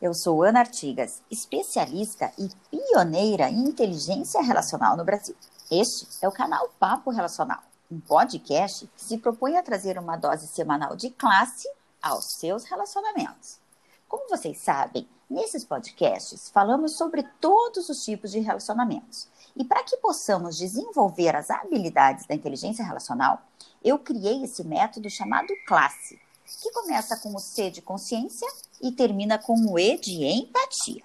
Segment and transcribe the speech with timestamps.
[0.00, 5.36] Eu sou Ana Artigas, especialista e pioneira em inteligência relacional no Brasil.
[5.70, 7.62] Este é o canal Papo Relacional,
[7.92, 11.68] um podcast que se propõe a trazer uma dose semanal de classe
[12.00, 13.58] aos seus relacionamentos.
[14.08, 19.28] Como vocês sabem, nesses podcasts falamos sobre todos os tipos de relacionamentos.
[19.54, 23.42] E para que possamos desenvolver as habilidades da inteligência relacional,
[23.84, 26.18] eu criei esse método chamado classe
[26.56, 28.48] que começa com o C de consciência
[28.80, 31.02] e termina com o E de empatia.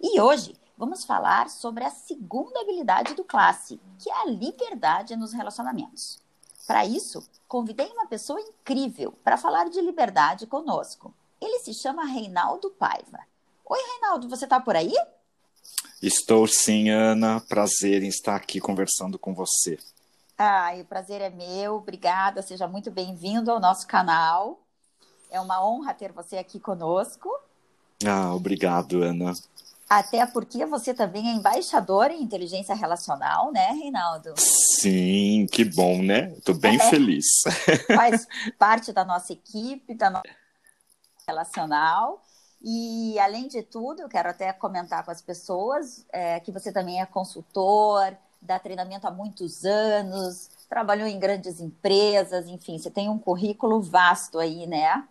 [0.00, 5.32] E hoje vamos falar sobre a segunda habilidade do classe, que é a liberdade nos
[5.32, 6.20] relacionamentos.
[6.66, 11.14] Para isso, convidei uma pessoa incrível para falar de liberdade conosco.
[11.40, 13.20] Ele se chama Reinaldo Paiva.
[13.66, 14.94] Oi, Reinaldo, você está por aí?
[16.02, 17.40] Estou sim, Ana.
[17.40, 19.78] Prazer em estar aqui conversando com você.
[20.36, 21.76] Ah, o prazer é meu.
[21.76, 22.42] Obrigada.
[22.42, 24.63] Seja muito bem-vindo ao nosso canal.
[25.30, 27.30] É uma honra ter você aqui conosco.
[28.06, 29.32] Ah, obrigado, Ana.
[29.88, 34.34] Até porque você também é embaixador em inteligência relacional, né, Reinaldo?
[34.38, 36.32] Sim, que bom, né?
[36.36, 37.26] Estou bem é, feliz.
[37.86, 38.26] Faz
[38.58, 40.24] parte da nossa equipe, da nossa
[41.26, 42.22] relacional.
[42.62, 47.00] E, além de tudo, eu quero até comentar com as pessoas é, que você também
[47.00, 53.18] é consultor, dá treinamento há muitos anos, trabalhou em grandes empresas, enfim, você tem um
[53.18, 55.06] currículo vasto aí, né?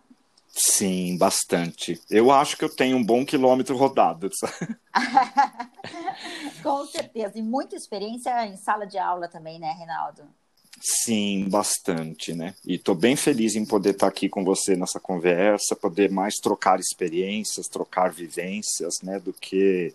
[0.56, 2.00] Sim, bastante.
[2.08, 4.30] Eu acho que eu tenho um bom quilômetro rodado.
[6.62, 7.32] Com certeza.
[7.36, 10.22] E muita experiência em sala de aula também, né, Reinaldo?
[10.80, 12.54] Sim, bastante, né?
[12.64, 16.78] E estou bem feliz em poder estar aqui com você nessa conversa, poder mais trocar
[16.78, 19.92] experiências, trocar vivências, né, do que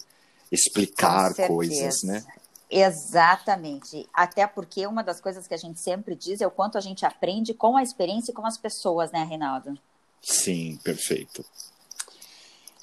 [0.51, 2.23] explicar coisas, né?
[2.69, 4.07] Exatamente.
[4.13, 7.05] Até porque uma das coisas que a gente sempre diz é o quanto a gente
[7.05, 9.77] aprende com a experiência e com as pessoas, né, Reinaldo?
[10.21, 11.45] Sim, perfeito.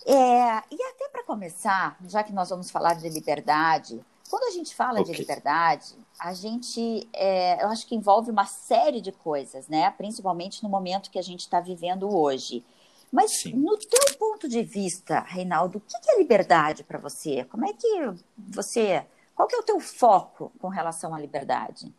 [0.05, 4.75] É, e até para começar, já que nós vamos falar de liberdade, quando a gente
[4.75, 5.13] fala okay.
[5.13, 9.91] de liberdade, a gente, é, eu acho que envolve uma série de coisas, né?
[9.91, 12.65] Principalmente no momento que a gente está vivendo hoje.
[13.11, 13.55] Mas Sim.
[13.55, 17.45] no teu ponto de vista, Reinaldo, o que é liberdade para você?
[17.45, 19.05] Como é que você,
[19.35, 21.93] qual que é o teu foco com relação à liberdade?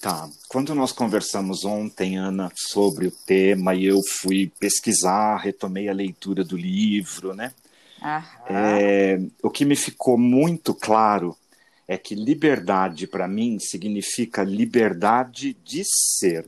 [0.00, 0.28] Tá.
[0.48, 6.44] Quando nós conversamos ontem, Ana, sobre o tema, e eu fui pesquisar, retomei a leitura
[6.44, 7.52] do livro, né?
[8.48, 11.36] É, o que me ficou muito claro
[11.86, 16.46] é que liberdade, para mim, significa liberdade de ser.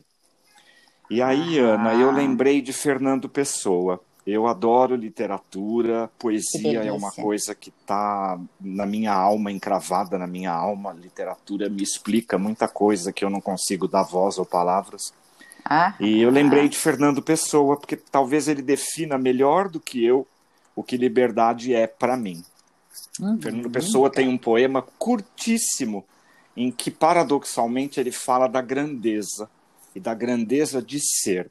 [1.08, 4.00] E aí, Ana, eu lembrei de Fernando Pessoa.
[4.30, 10.52] Eu adoro literatura, poesia é uma coisa que está na minha alma, encravada na minha
[10.52, 10.92] alma.
[10.92, 15.12] Literatura me explica muita coisa que eu não consigo dar voz ou palavras.
[15.64, 16.68] Ah, e eu lembrei ah.
[16.68, 20.26] de Fernando Pessoa, porque talvez ele defina melhor do que eu
[20.74, 22.42] o que liberdade é para mim.
[23.20, 26.04] Uhum, Fernando Pessoa tem um poema curtíssimo
[26.56, 29.50] em que, paradoxalmente, ele fala da grandeza
[29.94, 31.50] e da grandeza de ser.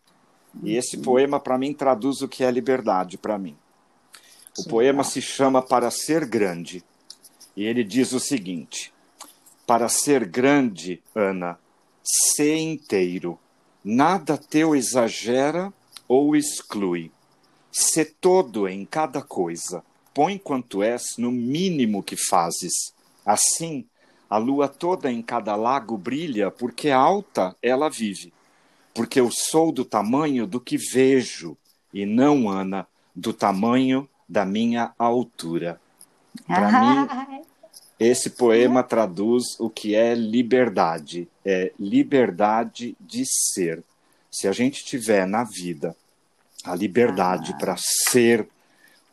[0.63, 3.55] E esse poema, para mim, traduz o que é liberdade para mim.
[4.57, 5.09] O Sim, poema tá.
[5.09, 6.83] se chama Para Ser Grande.
[7.55, 8.93] E ele diz o seguinte:
[9.65, 11.59] Para ser grande, Ana,
[12.03, 13.37] ser inteiro.
[13.83, 15.71] Nada teu exagera
[16.07, 17.11] ou exclui.
[17.71, 19.83] Sê todo em cada coisa.
[20.13, 22.93] Põe quanto és no mínimo que fazes.
[23.25, 23.85] Assim,
[24.29, 28.33] a lua toda em cada lago brilha, porque alta ela vive
[28.99, 31.57] porque eu sou do tamanho do que vejo,
[31.93, 35.79] e não, Ana, do tamanho da minha altura.
[36.45, 37.43] Para mim,
[37.97, 41.29] esse poema traduz o que é liberdade.
[41.45, 43.81] É liberdade de ser.
[44.29, 45.95] Se a gente tiver na vida
[46.65, 48.49] a liberdade para ser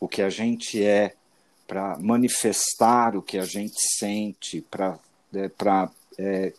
[0.01, 1.13] o que a gente é,
[1.65, 4.99] para manifestar o que a gente sente, para
[5.33, 5.49] é,
[6.17, 6.53] é,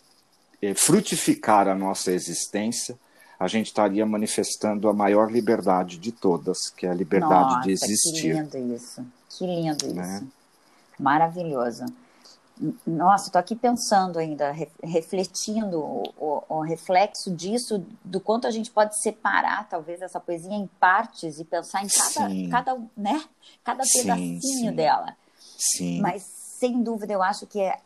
[0.63, 2.99] é, frutificar a nossa existência,
[3.38, 7.70] a gente estaria manifestando a maior liberdade de todas, que é a liberdade Nossa, de
[7.70, 8.35] existir.
[8.50, 10.17] Que lindo isso, que lindo né?
[10.17, 10.32] isso.
[10.99, 11.85] Maravilhoso.
[12.85, 14.52] Nossa, estou aqui pensando ainda,
[14.82, 20.67] refletindo o, o, reflexo disso, do quanto a gente pode separar, talvez, essa poesia em
[20.81, 23.25] partes e pensar em cada, cada, né,
[23.62, 24.73] cada pedacinho sim, sim.
[24.73, 25.17] dela.
[25.56, 26.00] Sim.
[26.00, 27.79] Mas sem dúvida, eu acho que é,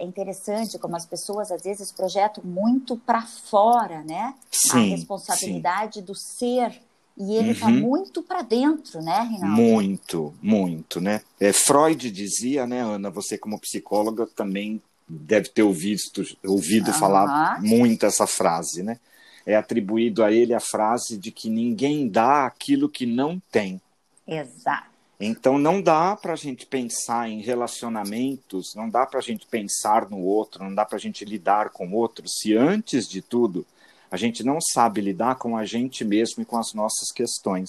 [0.00, 4.34] é interessante como as pessoas às vezes projetam muito para fora, né?
[4.50, 6.04] Sim, a responsabilidade sim.
[6.04, 6.80] do ser.
[7.18, 7.80] E ele está uhum.
[7.80, 9.46] muito para dentro, né, Rinaldo?
[9.46, 11.20] Muito, muito, né?
[11.38, 16.00] É, Freud dizia, né, Ana, você como psicóloga também deve ter ouvido,
[16.46, 16.98] ouvido uhum.
[16.98, 18.98] falar muito essa frase, né?
[19.44, 23.78] É atribuído a ele a frase de que ninguém dá aquilo que não tem.
[24.26, 24.93] Exato.
[25.18, 30.10] Então não dá para a gente pensar em relacionamentos, não dá para a gente pensar
[30.10, 33.64] no outro, não dá para a gente lidar com o outro se antes de tudo
[34.10, 37.68] a gente não sabe lidar com a gente mesmo e com as nossas questões.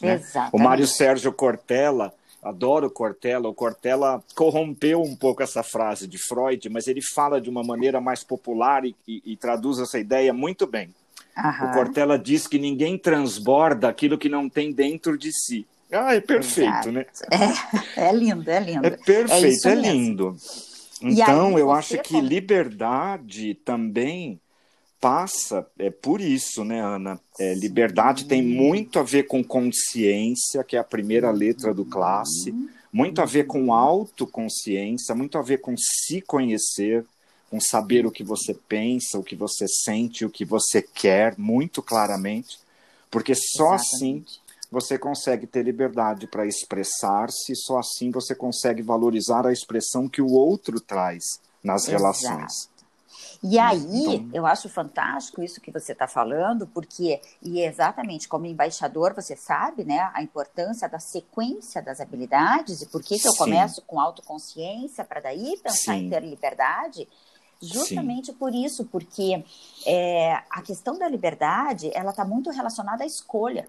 [0.00, 0.22] Né?
[0.50, 6.66] O Mário Sérgio Cortella, adoro Cortella, o Cortella corrompeu um pouco essa frase de Freud,
[6.70, 10.66] mas ele fala de uma maneira mais popular e, e, e traduz essa ideia muito
[10.66, 10.94] bem.
[11.36, 11.70] Aham.
[11.70, 15.66] O Cortella diz que ninguém transborda aquilo que não tem dentro de si.
[15.92, 16.92] Ah, é perfeito, Exato.
[16.92, 17.06] né?
[17.96, 18.86] É, é, lindo, é lindo.
[18.86, 20.36] É perfeito, é, é lindo.
[21.02, 24.40] Então, aí, eu acho que liberdade também
[25.02, 27.20] passa é por isso, né, Ana?
[27.38, 32.54] É, liberdade tem muito a ver com consciência, que é a primeira letra do classe,
[32.92, 37.04] muito a ver com autoconsciência, muito a ver com se conhecer,
[37.50, 41.82] com saber o que você pensa, o que você sente, o que você quer, muito
[41.82, 42.58] claramente,
[43.10, 43.74] porque só Exatamente.
[43.74, 44.24] assim
[44.72, 50.32] você consegue ter liberdade para expressar-se, só assim você consegue valorizar a expressão que o
[50.32, 51.22] outro traz
[51.62, 51.98] nas Exato.
[51.98, 52.72] relações.
[53.42, 54.30] E aí, então...
[54.32, 59.84] eu acho fantástico isso que você está falando, porque, e exatamente como embaixador, você sabe,
[59.84, 65.04] né, a importância da sequência das habilidades e por que, que eu começo com autoconsciência
[65.04, 66.06] para daí pensar Sim.
[66.06, 67.06] em ter liberdade.
[67.60, 68.38] Justamente Sim.
[68.38, 69.44] por isso, porque
[69.84, 73.68] é, a questão da liberdade, ela está muito relacionada à escolha,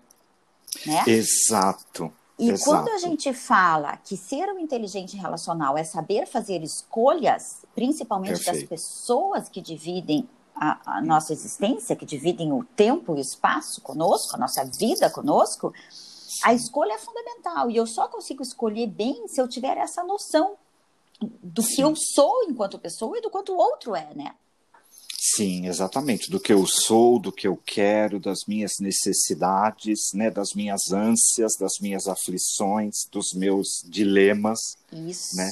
[0.85, 1.03] né?
[1.07, 2.11] Exato.
[2.37, 2.69] E Exato.
[2.69, 8.59] quando a gente fala que ser um inteligente relacional é saber fazer escolhas, principalmente Perfeito.
[8.61, 13.81] das pessoas que dividem a, a, nossa existência, que dividem o tempo e o espaço
[13.81, 15.73] conosco, a nossa vida conosco,
[16.43, 17.69] a escolha é fundamental.
[17.69, 20.55] E eu só consigo escolher bem se eu tiver essa noção
[21.21, 21.75] do Sim.
[21.75, 24.35] que eu sou enquanto pessoa e do quanto o outro é, né?
[25.25, 26.29] Sim, exatamente.
[26.29, 31.53] Do que eu sou, do que eu quero, das minhas necessidades, né, das minhas ânsias,
[31.57, 34.59] das minhas aflições, dos meus dilemas.
[34.91, 35.49] Isso, né?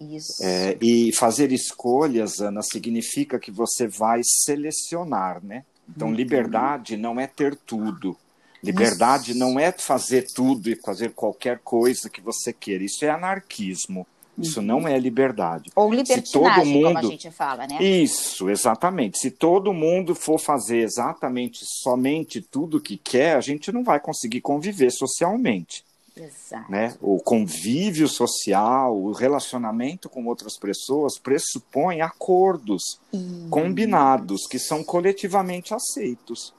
[0.00, 0.42] isso.
[0.42, 5.66] É, e fazer escolhas, Ana, significa que você vai selecionar, né?
[5.86, 6.14] Então, uhum.
[6.14, 8.16] liberdade não é ter tudo.
[8.64, 9.38] Liberdade isso.
[9.38, 12.82] não é fazer tudo e fazer qualquer coisa que você queira.
[12.82, 14.06] Isso é anarquismo.
[14.38, 15.70] Isso não é liberdade.
[15.76, 16.94] Ou libertinagem, mundo...
[16.94, 17.82] como a gente fala, né?
[17.82, 19.18] Isso, exatamente.
[19.18, 24.40] Se todo mundo for fazer exatamente somente tudo que quer, a gente não vai conseguir
[24.40, 25.84] conviver socialmente.
[26.16, 26.70] Exato.
[26.70, 26.94] Né?
[27.00, 33.48] O convívio social, o relacionamento com outras pessoas pressupõe acordos Isso.
[33.50, 36.52] combinados que são coletivamente aceitos.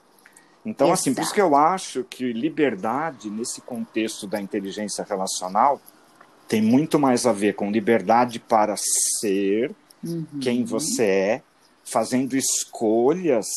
[0.65, 1.01] Então, Exato.
[1.01, 5.79] assim, por isso que eu acho que liberdade, nesse contexto da inteligência relacional,
[6.53, 9.73] tem muito mais a ver com liberdade para ser
[10.03, 10.23] uhum.
[10.39, 11.41] quem você é,
[11.83, 13.47] fazendo escolhas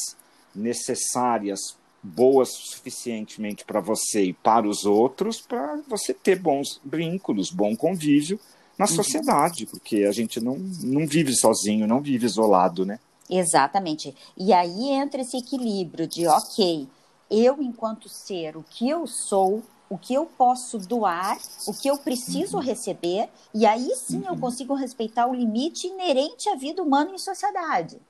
[0.55, 7.77] necessárias, boas suficientemente para você e para os outros, para você ter bons vínculos, bom
[7.77, 8.41] convívio
[8.79, 8.93] na uhum.
[8.93, 12.99] sociedade, porque a gente não, não vive sozinho, não vive isolado, né?
[13.29, 14.17] Exatamente.
[14.39, 16.89] E aí entra esse equilíbrio de, ok,
[17.31, 21.99] eu enquanto ser, o que eu sou, o que eu posso doar, o que eu
[21.99, 22.63] preciso uhum.
[22.63, 24.35] receber, e aí sim uhum.
[24.35, 28.01] eu consigo respeitar o limite inerente à vida humana em sociedade.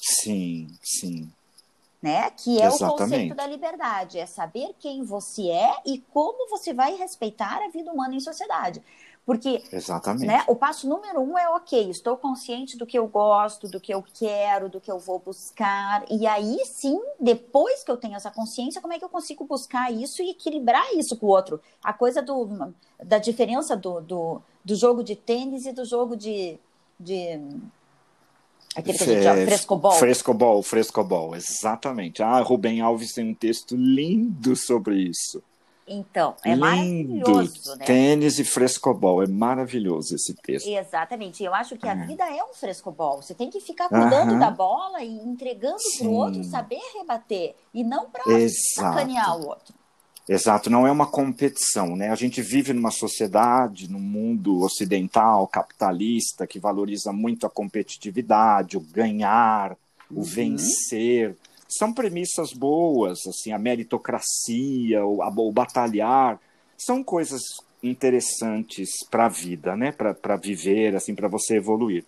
[0.00, 1.30] Sim, sim.
[2.02, 2.30] Né?
[2.30, 2.84] Que é Exatamente.
[2.84, 7.70] o conceito da liberdade, é saber quem você é e como você vai respeitar a
[7.70, 8.82] vida humana em sociedade.
[9.26, 10.26] Porque Exatamente.
[10.26, 13.92] Né, o passo número um é ok, estou consciente do que eu gosto, do que
[13.92, 16.04] eu quero, do que eu vou buscar.
[16.10, 19.90] E aí sim, depois que eu tenho essa consciência, como é que eu consigo buscar
[19.90, 21.58] isso e equilibrar isso com o outro?
[21.82, 26.58] A coisa do, da diferença do, do, do jogo de tênis e do jogo de.
[27.00, 27.40] de
[28.76, 29.92] Aquele que a gente chama frescobol.
[29.92, 32.22] Frescobol, frescobol, exatamente.
[32.22, 35.42] Ah, Rubem Alves tem um texto lindo sobre isso.
[35.86, 36.60] Então, é Lindo.
[36.60, 37.84] maravilhoso, né?
[37.84, 40.66] Tênis e frescobol, é maravilhoso esse texto.
[40.66, 42.06] Exatamente, eu acho que a é.
[42.06, 43.20] vida é um frescobol.
[43.20, 47.84] Você tem que ficar cuidando da bola e entregando para o outro saber rebater e
[47.84, 48.24] não para
[48.74, 49.74] sacanear o outro.
[50.26, 52.08] Exato, não é uma competição, né?
[52.08, 58.80] A gente vive numa sociedade, num mundo ocidental, capitalista, que valoriza muito a competitividade, o
[58.80, 59.76] ganhar,
[60.10, 60.22] o uhum.
[60.22, 61.36] vencer
[61.68, 66.38] são premissas boas, assim, a meritocracia, o, a, o batalhar,
[66.76, 67.42] são coisas
[67.82, 69.92] interessantes para a vida, né?
[69.92, 72.04] Para viver, assim, para você evoluir.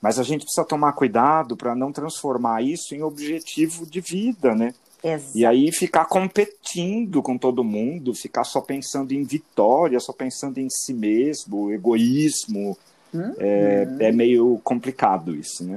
[0.00, 4.74] Mas a gente precisa tomar cuidado para não transformar isso em objetivo de vida, né?
[5.02, 5.36] Exato.
[5.36, 10.68] E aí ficar competindo com todo mundo, ficar só pensando em vitória, só pensando em
[10.70, 12.76] si mesmo, egoísmo.
[13.12, 13.34] Uhum.
[13.38, 15.76] É, é meio complicado isso, né?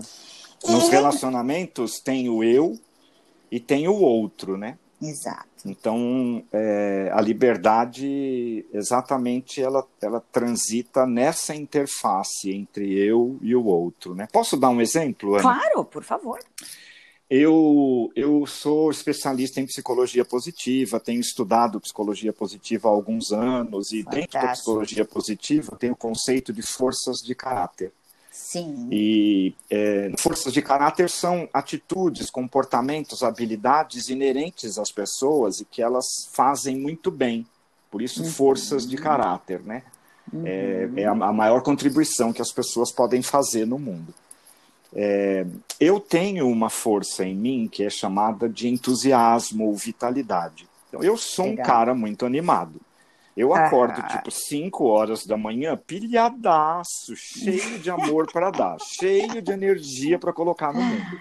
[0.67, 0.91] Nos é.
[0.91, 2.79] relacionamentos tem o eu
[3.51, 4.77] e tem o outro, né?
[5.01, 5.47] Exato.
[5.65, 14.15] Então, é, a liberdade, exatamente, ela, ela transita nessa interface entre eu e o outro.
[14.15, 14.27] Né?
[14.31, 15.33] Posso dar um exemplo?
[15.33, 15.41] Ana?
[15.41, 16.39] Claro, por favor.
[17.27, 24.03] Eu, eu sou especialista em psicologia positiva, tenho estudado psicologia positiva há alguns anos, e
[24.03, 24.21] Fantástico.
[24.21, 27.91] dentro da psicologia positiva tem o conceito de forças de caráter.
[28.35, 28.89] Sim.
[28.91, 36.05] E é, forças de caráter são atitudes, comportamentos, habilidades inerentes às pessoas e que elas
[36.33, 37.47] fazem muito bem.
[37.89, 38.29] Por isso, uhum.
[38.29, 39.83] forças de caráter, né?
[40.33, 40.43] Uhum.
[40.45, 44.13] É, é a, a, maior contribuição que as pessoas podem fazer no mundo.
[44.93, 45.45] É,
[45.79, 50.67] eu tenho uma força em mim que é chamada de entusiasmo ou vitalidade.
[50.89, 51.63] Então, eu sou Legal.
[51.63, 52.81] um cara muito animado.
[53.35, 54.07] Eu acordo ah.
[54.07, 60.31] tipo 5 horas da manhã, pilhadaço, cheio de amor para dar, cheio de energia para
[60.31, 61.19] colocar no mundo.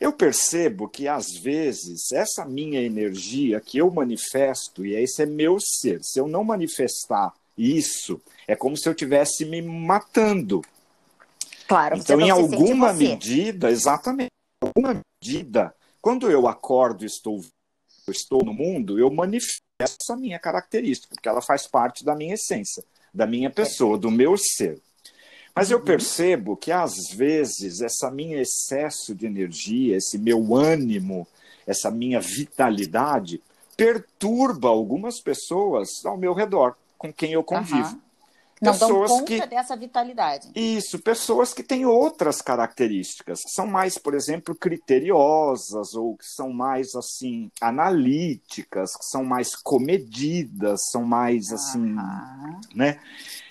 [0.00, 5.58] Eu percebo que às vezes essa minha energia que eu manifesto, e esse é meu
[5.60, 10.62] ser, se eu não manifestar isso, é como se eu estivesse me matando.
[11.66, 14.30] Claro, então, em alguma medida, exatamente,
[14.62, 17.40] em alguma medida, quando eu acordo e estou,
[18.08, 22.82] estou no mundo, eu manifesto essa minha característica, porque ela faz parte da minha essência,
[23.12, 24.80] da minha pessoa, do meu ser.
[25.54, 25.84] Mas eu uhum.
[25.84, 31.26] percebo que às vezes essa minha excesso de energia, esse meu ânimo,
[31.66, 33.42] essa minha vitalidade
[33.76, 37.88] perturba algumas pessoas ao meu redor, com quem eu convivo.
[37.88, 38.00] Uhum.
[38.60, 39.46] Não pessoas dão conta que...
[39.46, 40.48] dessa vitalidade.
[40.54, 46.52] Isso, pessoas que têm outras características, que são mais, por exemplo, criteriosas ou que são
[46.52, 51.96] mais assim analíticas, que são mais comedidas, são mais assim,
[52.74, 52.98] né?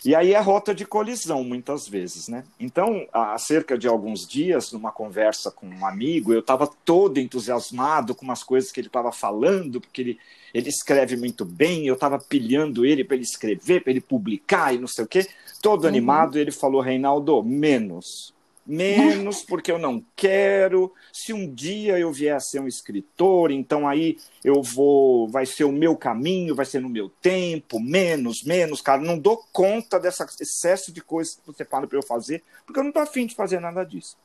[0.04, 2.44] E aí é rota de colisão muitas vezes, né?
[2.60, 8.16] Então, há cerca de alguns dias, numa conversa com um amigo, eu estava todo entusiasmado
[8.16, 10.20] com umas coisas que ele estava falando, porque ele
[10.56, 14.78] ele escreve muito bem, eu estava pilhando ele para ele escrever, para ele publicar e
[14.78, 15.28] não sei o quê.
[15.62, 15.90] Todo uhum.
[15.90, 18.34] animado, ele falou, Reinaldo, menos.
[18.66, 20.94] Menos porque eu não quero.
[21.12, 25.28] Se um dia eu vier a ser um escritor, então aí eu vou.
[25.28, 29.02] Vai ser o meu caminho, vai ser no meu tempo, menos, menos, cara.
[29.02, 32.84] Não dou conta desse excesso de coisas que você fala para eu fazer, porque eu
[32.84, 34.16] não estou afim de fazer nada disso.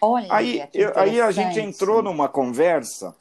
[0.00, 3.14] Olha, aí, eu, aí a gente entrou numa conversa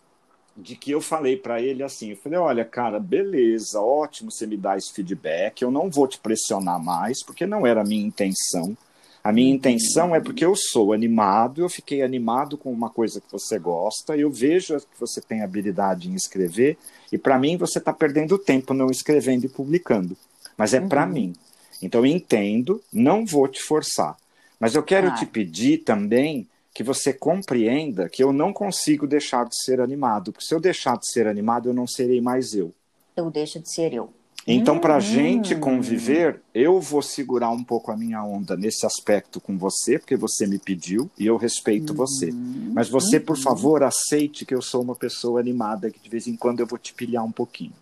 [0.56, 4.56] de que eu falei para ele assim, eu falei, olha, cara, beleza, ótimo você me
[4.56, 8.76] dar esse feedback, eu não vou te pressionar mais, porque não era a minha intenção.
[9.22, 9.56] A minha uhum.
[9.56, 14.16] intenção é porque eu sou animado, eu fiquei animado com uma coisa que você gosta,
[14.16, 16.78] eu vejo que você tem habilidade em escrever,
[17.12, 20.16] e para mim você está perdendo tempo não escrevendo e publicando.
[20.56, 20.88] Mas é uhum.
[20.88, 21.34] para mim.
[21.82, 24.16] Então eu entendo, não vou te forçar.
[24.60, 25.16] Mas eu quero ah.
[25.16, 30.46] te pedir também que você compreenda que eu não consigo deixar de ser animado, porque
[30.46, 32.74] se eu deixar de ser animado, eu não serei mais eu.
[33.16, 34.10] Eu deixo de ser eu.
[34.46, 35.02] Então, para a hum.
[35.02, 40.18] gente conviver, eu vou segurar um pouco a minha onda nesse aspecto com você, porque
[40.18, 41.96] você me pediu e eu respeito hum.
[41.96, 42.30] você.
[42.74, 46.36] Mas você, por favor, aceite que eu sou uma pessoa animada, que de vez em
[46.36, 47.74] quando eu vou te pilhar um pouquinho.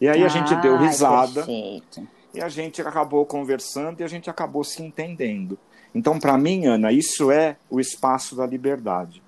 [0.00, 1.44] E aí a gente deu risada.
[1.44, 2.06] Perfeito.
[2.32, 5.58] E a gente acabou conversando e a gente acabou se entendendo.
[5.94, 9.22] Então, para mim, Ana, isso é o espaço da liberdade.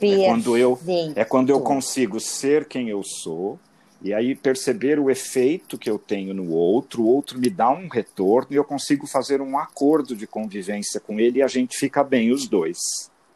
[0.00, 0.78] É quando eu
[1.14, 3.58] é quando eu consigo ser quem eu sou
[4.02, 7.88] e aí perceber o efeito que eu tenho no outro, o outro me dá um
[7.88, 12.04] retorno e eu consigo fazer um acordo de convivência com ele e a gente fica
[12.04, 12.76] bem os dois.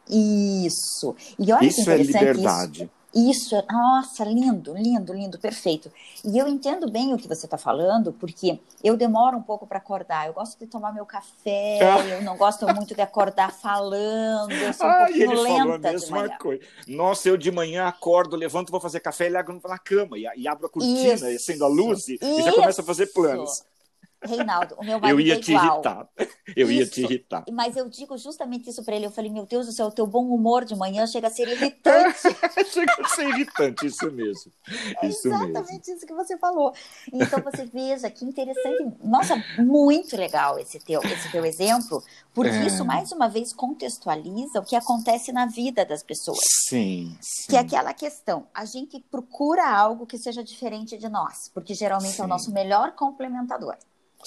[0.07, 1.15] Isso.
[1.39, 2.83] E olha isso que é liberdade.
[2.83, 5.91] Isso, isso, nossa, lindo, lindo, lindo, perfeito.
[6.23, 9.79] E eu entendo bem o que você está falando, porque eu demoro um pouco para
[9.79, 10.27] acordar.
[10.27, 12.05] Eu gosto de tomar meu café, ah.
[12.05, 15.75] eu não gosto muito de acordar falando, eu sou um ah, pouquinho ele lenta falou
[15.75, 16.63] a mesma coisa.
[16.87, 20.47] Nossa, eu de manhã acordo, levanto, vou fazer café e levo na cama, e, e
[20.47, 23.63] abro a cortina, isso, acendo a luz, e, e já começo a fazer planos.
[24.21, 26.09] Reinaldo, o meu marido Eu ia é te irritar.
[26.55, 27.45] Eu isso, ia te irritar.
[27.51, 29.05] Mas eu digo justamente isso para ele.
[29.05, 31.47] Eu falei, meu Deus do céu, o teu bom humor de manhã chega a ser
[31.47, 32.19] irritante.
[32.69, 34.51] chega a ser irritante, isso mesmo.
[35.01, 35.95] É isso exatamente mesmo.
[35.95, 36.73] isso que você falou.
[37.13, 38.91] Então você veja que interessante.
[39.01, 42.65] Nossa, muito legal esse teu, esse teu exemplo, porque é.
[42.65, 46.39] isso mais uma vez contextualiza o que acontece na vida das pessoas.
[46.67, 47.47] Sim, sim.
[47.47, 52.15] Que é aquela questão, a gente procura algo que seja diferente de nós, porque geralmente
[52.15, 52.21] sim.
[52.21, 53.77] é o nosso melhor complementador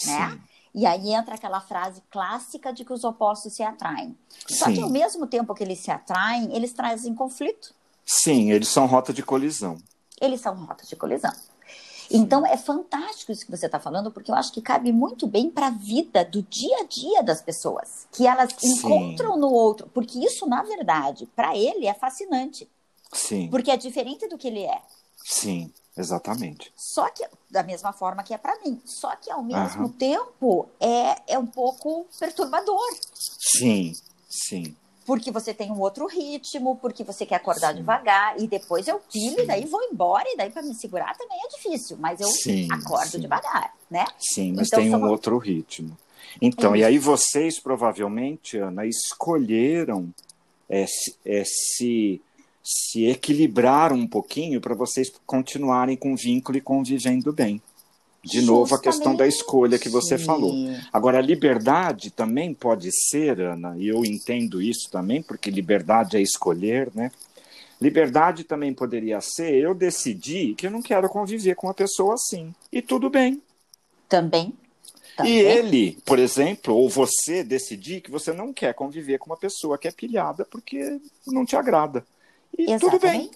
[0.06, 0.40] né?
[0.74, 4.16] E aí entra aquela frase clássica de que os opostos se atraem.
[4.48, 4.74] Só Sim.
[4.74, 7.74] que ao mesmo tempo que eles se atraem, eles trazem conflito.
[8.06, 9.76] Sim, eles são rota de colisão.
[10.20, 11.32] Eles são rota de colisão.
[12.10, 15.50] Então é fantástico isso que você está falando, porque eu acho que cabe muito bem
[15.50, 18.68] para a vida do dia a dia das pessoas, que elas Sim.
[18.68, 22.68] encontram no outro, porque isso na verdade para ele é fascinante.
[23.12, 23.48] Sim.
[23.50, 24.82] Porque é diferente do que ele é.
[25.24, 26.72] Sim, exatamente.
[26.76, 31.34] Só que, da mesma forma que é para mim, só que ao mesmo tempo é,
[31.34, 32.80] é um pouco perturbador.
[33.40, 33.92] Sim,
[34.28, 37.80] sim porque você tem um outro ritmo, porque você quer acordar sim.
[37.80, 39.42] devagar, e depois eu pilo sim.
[39.42, 42.68] e daí vou embora, e daí para me segurar também é difícil, mas eu sim,
[42.70, 44.04] acordo devagar, né?
[44.18, 45.96] Sim, mas então, tem um outro ritmo.
[46.40, 50.08] Então, é e aí vocês provavelmente, Ana, escolheram
[50.68, 50.86] é,
[51.26, 52.22] é, se,
[52.62, 57.60] se equilibrar um pouquinho para vocês continuarem com vínculo e convivendo bem.
[58.24, 58.46] De Justamente.
[58.46, 60.54] novo, a questão da escolha que você falou.
[60.92, 66.20] Agora, a liberdade também pode ser, Ana, e eu entendo isso também, porque liberdade é
[66.20, 67.10] escolher, né?
[67.80, 72.54] Liberdade também poderia ser eu decidir que eu não quero conviver com uma pessoa assim.
[72.70, 73.42] E tudo bem.
[74.08, 74.54] Também.
[75.16, 75.32] também.
[75.32, 79.76] E ele, por exemplo, ou você decidir que você não quer conviver com uma pessoa
[79.76, 82.04] que é pilhada porque não te agrada.
[82.56, 82.80] E Exatamente.
[82.80, 83.30] tudo bem.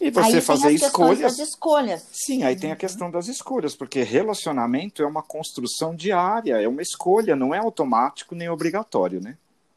[0.00, 1.38] E você aí fazer escolhas.
[1.38, 2.06] Escolhas.
[2.12, 2.60] Sim, aí uhum.
[2.60, 7.54] tem a questão das escolhas, porque relacionamento é uma construção diária, é uma escolha, não
[7.54, 9.36] é automático nem obrigatório, né?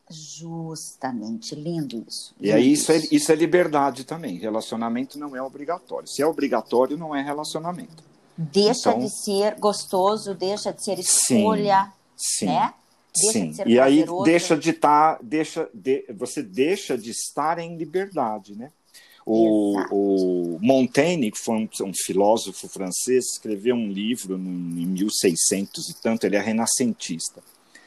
[0.10, 2.34] Justamente, lindo isso.
[2.42, 4.40] E aí isso é, isso é liberdade também.
[4.40, 6.08] Relacionamento não é obrigatório.
[6.08, 8.04] Se é obrigatório, não é relacionamento.
[8.36, 12.74] Deixa então, de ser gostoso, deixa de ser escolha, sim, né?
[13.16, 13.54] Deixa Sim.
[13.66, 18.72] E aí deixa de estar, tá, deixa de, você deixa de estar em liberdade, né?
[19.32, 26.02] O, o, Montaigne, que foi um, um, filósofo francês, escreveu um livro em 1600 e
[26.02, 27.40] tanto, ele é renascentista.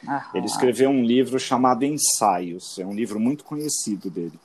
[0.07, 0.23] Aham.
[0.33, 4.39] Ele escreveu um livro chamado Ensaios, é um livro muito conhecido dele.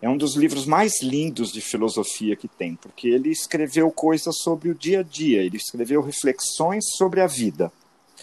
[0.00, 4.70] É um dos livros mais lindos de filosofia que tem, porque ele escreveu coisas sobre
[4.70, 7.70] o dia a dia, ele escreveu reflexões sobre a vida.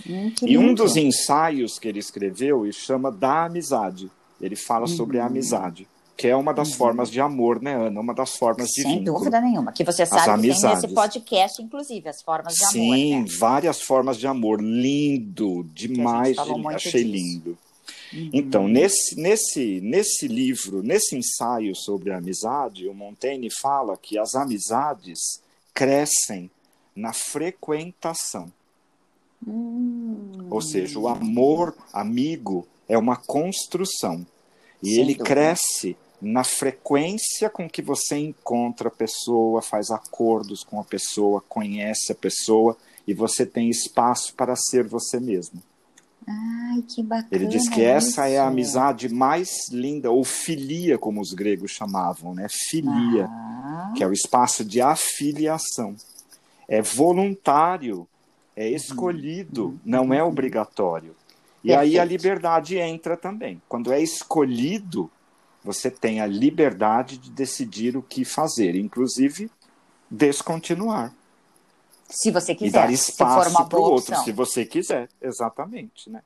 [0.09, 4.09] Hum, e um dos ensaios que ele escreveu ele chama Da Amizade.
[4.41, 4.95] Ele fala uhum.
[4.95, 6.75] sobre a amizade que é uma das uhum.
[6.75, 8.01] formas de amor, né, Ana?
[8.01, 9.71] Uma das formas de Sem dúvida nenhuma.
[9.71, 12.97] Que você sabe que tem nesse podcast, inclusive, as formas de Sim, amor.
[12.97, 13.25] Sim, né?
[13.39, 14.59] várias formas de amor.
[14.59, 16.35] Lindo, demais.
[16.73, 17.13] Achei disso.
[17.13, 17.57] lindo.
[18.11, 18.29] Uhum.
[18.33, 24.33] Então, nesse, nesse, nesse livro, nesse ensaio sobre a amizade, o Montaigne fala que as
[24.33, 25.19] amizades
[25.71, 26.49] crescem
[26.95, 28.51] na frequentação.
[29.47, 30.47] Hum.
[30.49, 34.25] Ou seja, o amor amigo é uma construção.
[34.81, 35.23] E Sem ele dúvida.
[35.25, 42.11] cresce na frequência com que você encontra a pessoa, faz acordos com a pessoa, conhece
[42.11, 42.75] a pessoa
[43.07, 45.61] e você tem espaço para ser você mesmo.
[46.27, 47.29] Ai, que bacana.
[47.31, 52.35] Ele diz que essa é a amizade mais linda, ou filia, como os gregos chamavam,
[52.35, 52.47] né?
[52.49, 53.93] Filia, ah.
[53.95, 55.95] que é o espaço de afiliação.
[56.67, 58.05] É voluntário,
[58.57, 59.79] é escolhido, uhum.
[59.85, 61.15] não é obrigatório.
[61.63, 61.79] E Perfeito.
[61.79, 63.61] aí a liberdade entra também.
[63.69, 65.09] Quando é escolhido,
[65.67, 69.51] você tem a liberdade de decidir o que fazer, inclusive
[70.09, 71.13] descontinuar.
[72.09, 72.69] Se você quiser.
[72.69, 75.09] E dar espaço para o outro, se você quiser.
[75.21, 76.23] Exatamente, né?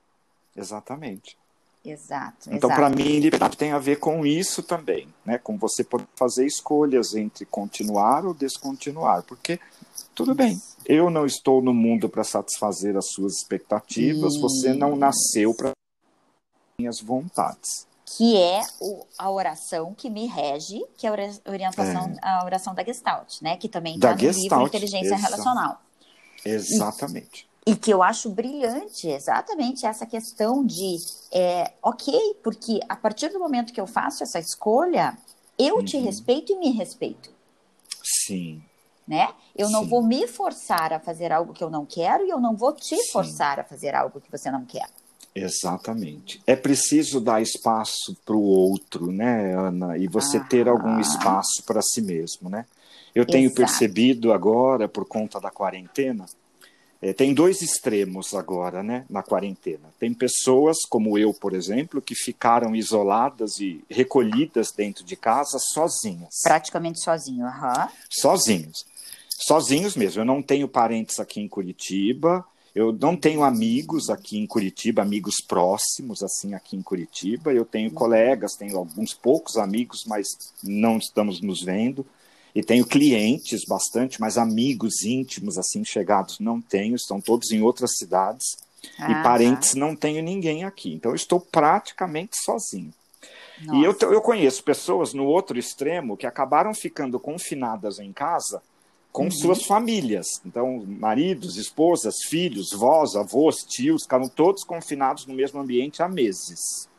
[0.56, 1.36] Exatamente.
[1.84, 2.54] Exato.
[2.54, 5.40] Então, para mim, liberdade tem a ver com isso também, né?
[5.40, 9.60] Com você poder fazer escolhas entre continuar ou descontinuar, porque
[10.14, 15.56] tudo bem, eu não estou no mundo para satisfazer as suas expectativas, você não nasceu
[15.56, 15.72] para
[16.78, 17.90] minhas vontades.
[18.18, 21.14] Que é o, a oração que me rege, que é a
[21.50, 22.28] orientação, é.
[22.28, 23.58] a oração da Gestalt, né?
[23.58, 25.82] Que também está no Gestalt, livro Inteligência Exa Relacional.
[26.46, 27.48] Exatamente.
[27.66, 30.98] E, e, que eu acho brilhante, exatamente essa questão de,
[31.32, 35.18] é, ok, porque a partir do momento que eu faço essa escolha,
[35.58, 35.86] eu uhum.
[35.86, 37.30] te respeito e me respeito.
[38.04, 38.62] Sim,
[39.08, 39.34] né?
[39.56, 39.74] Eu Sim.
[39.74, 42.74] não vou me forçar a fazer algo que eu não quero e eu não vou
[42.74, 43.12] te Sim.
[43.12, 44.88] forçar a fazer algo que você não quer.
[45.34, 46.42] Exatamente.
[46.46, 49.98] É preciso dar espaço para o outro, né, Ana?
[49.98, 50.44] E você ah.
[50.44, 52.66] ter algum espaço para si mesmo, né?
[53.14, 53.62] Eu tenho Exato.
[53.62, 56.26] percebido agora, por conta da quarentena,
[57.02, 59.90] é, tem dois extremos agora, né, na quarentena.
[60.00, 66.36] Tem pessoas, como eu, por exemplo, que ficaram isoladas e recolhidas dentro de casa sozinhas.
[66.44, 67.84] Praticamente sozinho, aham.
[67.84, 67.90] Uhum.
[68.10, 68.86] Sozinhos
[69.42, 70.22] sozinhos mesmo.
[70.22, 75.36] Eu não tenho parentes aqui em Curitiba, eu não tenho amigos aqui em Curitiba, amigos
[75.46, 77.54] próximos assim aqui em Curitiba.
[77.54, 80.28] Eu tenho colegas, tenho alguns poucos amigos, mas
[80.64, 82.06] não estamos nos vendo.
[82.56, 87.98] E tenho clientes bastante, mas amigos íntimos assim chegados não tenho, estão todos em outras
[87.98, 88.46] cidades.
[88.98, 89.80] Ah, e parentes tá.
[89.80, 90.94] não tenho ninguém aqui.
[90.94, 92.94] Então eu estou praticamente sozinho.
[93.62, 93.80] Nossa.
[93.80, 98.62] E eu, eu conheço pessoas no outro extremo que acabaram ficando confinadas em casa
[99.12, 99.32] com uhum.
[99.32, 100.28] suas famílias.
[100.46, 106.90] Então, maridos, esposas, filhos, vós, avós, tios, ficaram todos confinados no mesmo ambiente há meses.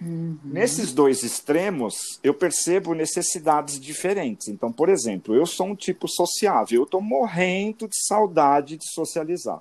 [0.00, 0.38] Uhum.
[0.44, 4.48] Nesses dois extremos, eu percebo necessidades diferentes.
[4.48, 9.60] Então, por exemplo, eu sou um tipo sociável, eu estou morrendo de saudade de socializar.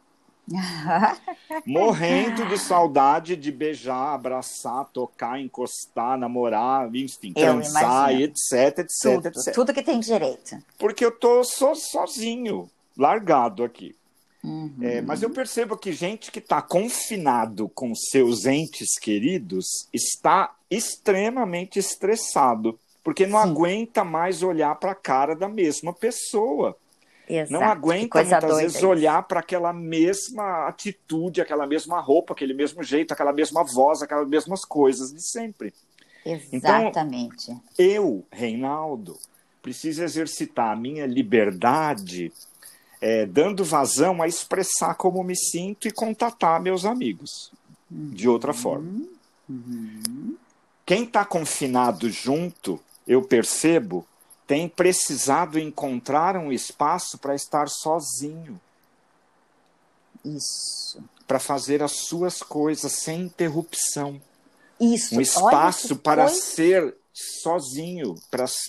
[1.66, 9.54] morrendo de saudade de beijar, abraçar, tocar, encostar, namorar, enfim, transar, etc, etc, tudo, etc.
[9.54, 10.58] Tudo que tem direito.
[10.78, 13.96] Porque eu estou so, sozinho, largado aqui.
[14.44, 14.74] Uhum.
[14.82, 21.78] É, mas eu percebo que gente que está confinado com seus entes queridos está extremamente
[21.78, 23.50] estressado, porque não Sim.
[23.50, 26.78] aguenta mais olhar para a cara da mesma pessoa.
[27.30, 27.54] Exato.
[27.54, 33.12] Não aguenta muitas vezes olhar para aquela mesma atitude, aquela mesma roupa, aquele mesmo jeito,
[33.12, 35.72] aquela mesma voz, aquelas mesmas coisas de sempre.
[36.26, 37.52] Exatamente.
[37.52, 39.16] Então, eu, Reinaldo,
[39.62, 42.32] preciso exercitar a minha liberdade
[43.02, 47.52] é, dando vazão a expressar como me sinto e contatar meus amigos
[47.90, 49.04] de outra forma.
[49.48, 50.36] Uhum.
[50.86, 54.06] Quem está confinado junto, eu percebo,
[54.50, 58.60] tem precisado encontrar um espaço para estar sozinho.
[60.26, 61.04] Isso.
[61.28, 64.20] Para fazer as suas coisas sem interrupção.
[64.82, 65.16] Isso.
[65.16, 68.16] Um espaço para ser sozinho,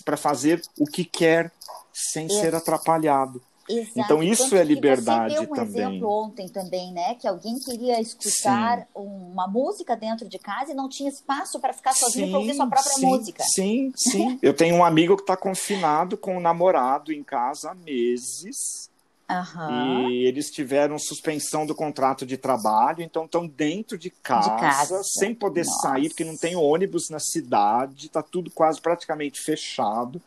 [0.05, 1.51] para fazer o que quer
[1.91, 2.39] sem Isso.
[2.39, 3.41] ser atrapalhado.
[3.79, 3.99] Exato.
[3.99, 5.85] Então isso Tanto é liberdade você deu um também.
[5.85, 8.85] exemplo ontem também, né, que alguém queria escutar sim.
[8.95, 12.67] uma música dentro de casa e não tinha espaço para ficar sozinho para ouvir sua
[12.67, 13.43] própria sim, música.
[13.43, 14.39] Sim, sim.
[14.43, 18.89] Eu tenho um amigo que está confinado com um namorado em casa há meses.
[19.31, 20.09] Uhum.
[20.09, 25.01] E eles tiveram suspensão do contrato de trabalho, então estão dentro de casa, de casa.
[25.03, 25.87] sem poder Nossa.
[25.87, 30.21] sair, porque não tem ônibus na cidade, está tudo quase praticamente fechado.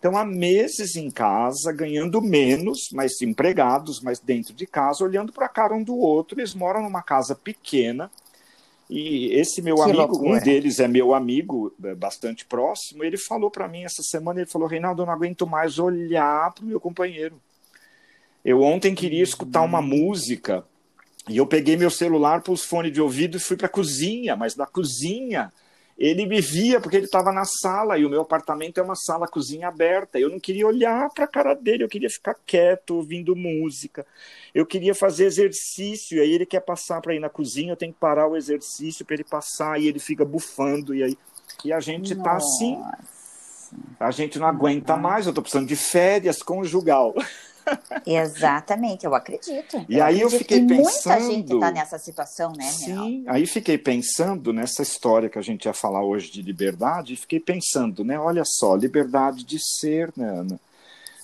[0.00, 5.44] Então, há meses em casa, ganhando menos, mas empregados, mas dentro de casa, olhando para
[5.44, 6.40] a cara um do outro.
[6.40, 8.10] Eles moram numa casa pequena.
[8.88, 10.38] E esse meu que amigo, loucura.
[10.38, 14.50] um deles é meu amigo, é, bastante próximo, ele falou para mim essa semana, ele
[14.50, 17.38] falou, Reinaldo, eu não aguento mais olhar para o meu companheiro.
[18.42, 20.64] Eu ontem queria escutar uma música
[21.28, 24.34] e eu peguei meu celular para os fones de ouvido e fui para a cozinha,
[24.34, 25.52] mas da cozinha
[26.00, 29.28] ele me via porque ele estava na sala e o meu apartamento é uma sala
[29.28, 30.18] cozinha aberta.
[30.18, 34.06] Eu não queria olhar para a cara dele, eu queria ficar quieto, ouvindo música.
[34.54, 37.92] Eu queria fazer exercício, e aí ele quer passar para ir na cozinha, eu tenho
[37.92, 41.18] que parar o exercício para ele passar e ele fica bufando e aí
[41.64, 42.80] e a gente está assim.
[43.98, 47.14] A gente não aguenta mais, eu estou precisando de férias conjugal.
[48.06, 49.84] Exatamente, eu acredito.
[49.88, 50.32] E eu aí acredito.
[50.32, 51.18] eu fiquei e pensando.
[51.18, 52.64] Muita gente está nessa situação, né?
[52.64, 57.16] Sim, aí fiquei pensando nessa história que a gente ia falar hoje de liberdade, e
[57.16, 58.18] fiquei pensando, né?
[58.18, 60.60] Olha só, liberdade de ser, né, Ana?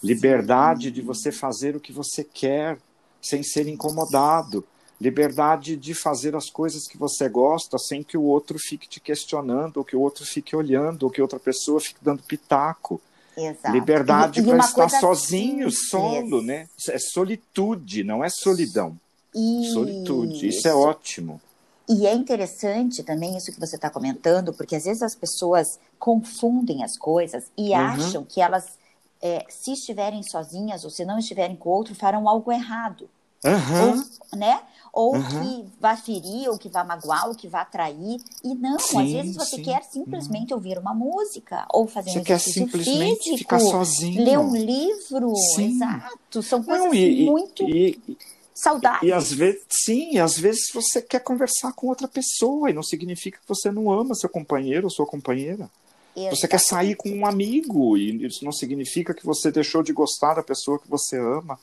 [0.03, 0.93] Liberdade Sim.
[0.93, 2.79] de você fazer o que você quer,
[3.21, 4.65] sem ser incomodado.
[5.01, 9.79] Liberdade de fazer as coisas que você gosta sem que o outro fique te questionando,
[9.79, 13.01] ou que o outro fique olhando, ou que outra pessoa fique dando pitaco.
[13.37, 13.75] Exato.
[13.75, 15.91] Liberdade para estar sozinho, simples.
[15.91, 16.67] solo, né?
[16.89, 18.99] É solitude, não é solidão.
[19.35, 19.75] Isso.
[19.75, 21.41] Solitude, isso é ótimo.
[21.89, 26.83] E é interessante também isso que você está comentando, porque às vezes as pessoas confundem
[26.83, 27.77] as coisas e uhum.
[27.77, 28.79] acham que elas,
[29.23, 33.09] é, se estiverem sozinhas ou se não estiverem com outro, farão algo errado.
[33.45, 33.91] Uhum.
[34.33, 34.61] Ou, né?
[34.97, 35.23] Ou uhum.
[35.23, 38.19] que vá ferir, ou que vá magoar, ou que vá trair.
[38.43, 39.63] E não, sim, às vezes você sim.
[39.63, 40.57] quer simplesmente uhum.
[40.57, 44.25] ouvir uma música, ou fazer você um exercício quer simplesmente físico, ficar sozinho.
[44.25, 45.75] ler um livro, sim.
[45.75, 46.43] exato.
[46.43, 48.01] São coisas não, e, muito e,
[48.55, 49.03] saudáveis.
[49.03, 53.39] E às vezes, sim, às vezes você quer conversar com outra pessoa, e não significa
[53.39, 55.69] que você não ama seu companheiro ou sua companheira.
[56.17, 56.41] Exatamente.
[56.41, 60.33] Você quer sair com um amigo, e isso não significa que você deixou de gostar
[60.33, 61.61] da pessoa que você ama.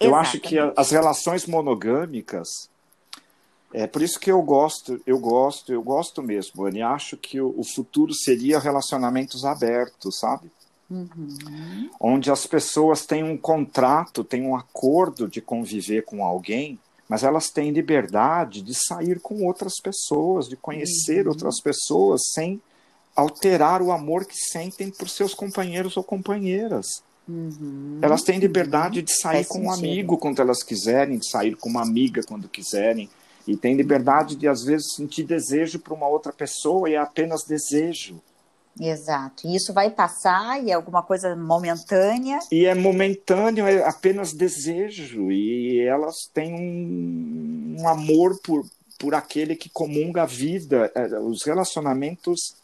[0.00, 0.16] Eu Exatamente.
[0.16, 2.71] acho que as relações monogâmicas,
[3.72, 6.82] é por isso que eu gosto, eu gosto, eu gosto mesmo, Anne.
[6.82, 10.50] Acho que o, futuro seria relacionamentos abertos, sabe?
[10.90, 11.88] Uhum.
[11.98, 17.48] Onde as pessoas têm um contrato, têm um acordo de conviver com alguém, mas elas
[17.48, 21.32] têm liberdade de sair com outras pessoas, de conhecer uhum.
[21.32, 22.60] outras pessoas sem
[23.16, 26.86] alterar o amor que sentem por seus companheiros ou companheiras.
[27.26, 28.00] Uhum.
[28.02, 29.68] Elas têm liberdade de sair Faz com sentido.
[29.68, 33.08] um amigo quando elas quiserem, de sair com uma amiga quando quiserem,
[33.46, 37.44] e tem liberdade de, às vezes, sentir desejo para uma outra pessoa e é apenas
[37.44, 38.20] desejo.
[38.80, 39.46] Exato.
[39.46, 42.38] E isso vai passar e é alguma coisa momentânea.
[42.50, 45.30] E é momentâneo, é apenas desejo.
[45.30, 48.64] E elas têm um, um amor por,
[48.98, 50.90] por aquele que comunga a vida.
[50.94, 52.54] É, os relacionamentos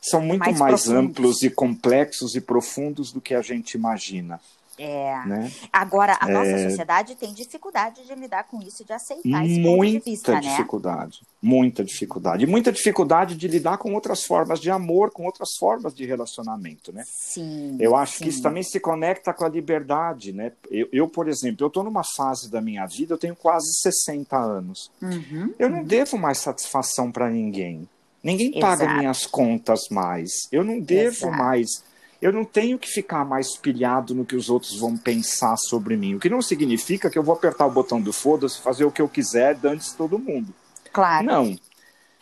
[0.00, 4.40] são muito mais, mais amplos e complexos e profundos do que a gente imagina.
[4.78, 5.26] É.
[5.26, 5.52] Né?
[5.72, 6.68] Agora, a nossa é...
[6.68, 10.40] sociedade tem dificuldade de lidar com isso, de aceitar esse muita ponto de vista, né?
[10.40, 11.28] dificuldade, né?
[11.42, 12.44] muita dificuldade.
[12.44, 16.92] E muita dificuldade de lidar com outras formas de amor, com outras formas de relacionamento,
[16.92, 17.04] né?
[17.06, 17.76] Sim.
[17.78, 18.24] Eu acho sim.
[18.24, 20.52] que isso também se conecta com a liberdade, né?
[20.70, 24.36] Eu, eu por exemplo, eu estou numa fase da minha vida, eu tenho quase 60
[24.36, 24.90] anos.
[25.00, 25.84] Uhum, eu não uhum.
[25.84, 27.88] devo mais satisfação para ninguém.
[28.22, 28.60] Ninguém Exato.
[28.60, 30.30] paga minhas contas mais.
[30.50, 31.36] Eu não devo Exato.
[31.36, 31.82] mais
[32.22, 36.14] eu não tenho que ficar mais pilhado no que os outros vão pensar sobre mim.
[36.14, 39.02] O que não significa que eu vou apertar o botão do foda-se, fazer o que
[39.02, 40.54] eu quiser, dane-se todo mundo.
[40.92, 41.26] Claro.
[41.26, 41.58] Não.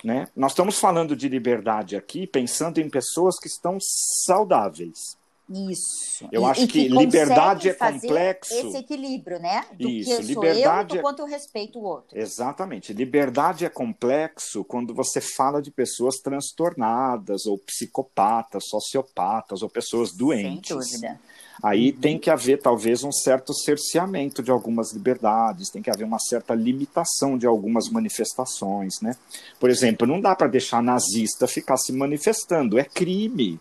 [0.03, 0.27] Né?
[0.35, 3.77] Nós estamos falando de liberdade aqui, pensando em pessoas que estão
[4.25, 5.20] saudáveis.
[5.51, 6.29] Isso.
[6.31, 8.55] Eu acho que, que liberdade é complexo.
[8.55, 9.65] Esse equilíbrio, né?
[9.73, 12.17] Do Isso, que liberdade eu, do quanto eu respeito o outro.
[12.17, 12.93] Exatamente.
[12.93, 20.69] Liberdade é complexo quando você fala de pessoas transtornadas, ou psicopatas, sociopatas, ou pessoas doentes.
[20.69, 21.21] Sem dúvida.
[21.63, 22.01] Aí uhum.
[22.01, 26.55] tem que haver, talvez, um certo cerceamento de algumas liberdades, tem que haver uma certa
[26.55, 29.15] limitação de algumas manifestações, né?
[29.59, 33.61] Por exemplo, não dá para deixar nazista ficar se manifestando, é crime.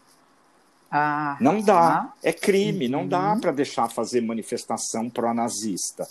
[0.91, 2.91] Ah, não dá, é crime, uhum.
[2.91, 6.07] não dá para deixar fazer manifestação pró-nazista.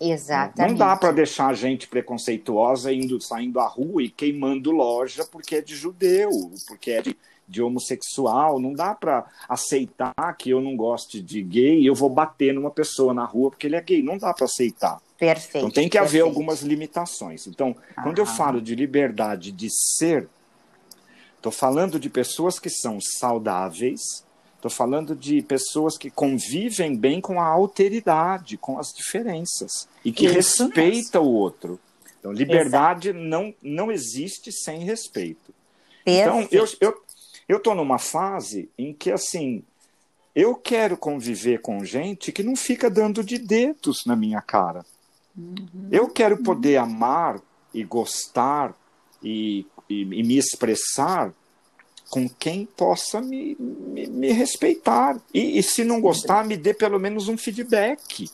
[0.00, 0.70] Exatamente.
[0.70, 5.60] Não dá para deixar gente preconceituosa indo, saindo à rua e queimando loja porque é
[5.60, 6.30] de judeu,
[6.68, 7.16] porque é de,
[7.48, 8.60] de homossexual.
[8.60, 12.70] Não dá para aceitar que eu não goste de gay e eu vou bater numa
[12.70, 14.02] pessoa na rua porque ele é gay.
[14.02, 15.00] Não dá para aceitar.
[15.18, 15.66] Perfeito.
[15.66, 16.22] Então tem que perfeito.
[16.22, 17.48] haver algumas limitações.
[17.48, 20.28] Então, quando eu falo de liberdade de ser,
[21.38, 24.00] Estou falando de pessoas que são saudáveis,
[24.56, 30.26] estou falando de pessoas que convivem bem com a alteridade, com as diferenças, e que
[30.26, 31.32] Isso respeita mesmo.
[31.32, 31.80] o outro.
[32.18, 35.54] Então, liberdade não, não existe sem respeito.
[36.04, 36.28] Perfeito.
[36.28, 36.94] Então, eu
[37.48, 39.64] eu estou numa fase em que, assim,
[40.34, 44.84] eu quero conviver com gente que não fica dando de dedos na minha cara.
[45.36, 45.88] Uhum.
[45.90, 46.84] Eu quero poder uhum.
[46.84, 47.40] amar
[47.72, 48.76] e gostar
[49.22, 51.32] e e, e me expressar
[52.10, 55.20] com quem possa me, me, me respeitar.
[55.32, 58.30] E, e, se não gostar, me dê pelo menos um feedback.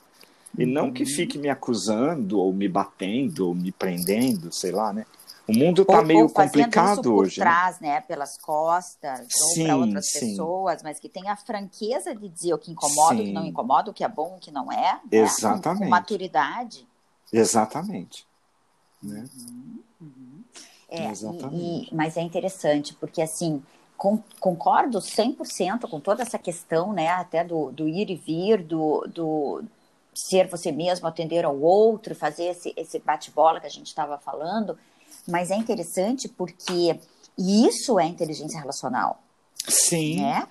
[0.56, 1.08] E não que uhum.
[1.08, 5.04] fique me acusando, ou me batendo, ou me prendendo, sei lá, né?
[5.46, 7.34] O mundo está meio complicado isso hoje.
[7.34, 8.00] Por trás, né?
[8.00, 10.20] Pelas costas, sim, ou para outras sim.
[10.30, 13.22] pessoas, mas que tem a franqueza de dizer o que incomoda, sim.
[13.22, 14.94] o que não incomoda, o que é bom, o que não é.
[14.94, 15.00] Né?
[15.10, 15.78] Exatamente.
[15.78, 16.86] Com, com maturidade.
[17.30, 18.26] Exatamente.
[19.02, 19.28] Né?
[19.36, 19.83] Uhum.
[20.94, 21.12] É,
[21.52, 23.62] e, e, mas é interessante, porque assim,
[23.96, 29.06] com, concordo 100% com toda essa questão, né, até do, do ir e vir, do,
[29.08, 29.64] do
[30.14, 34.78] ser você mesmo, atender ao outro, fazer esse, esse bate-bola que a gente estava falando,
[35.26, 36.98] mas é interessante porque
[37.38, 39.20] isso é inteligência relacional.
[39.66, 40.20] Sim.
[40.20, 40.46] Né?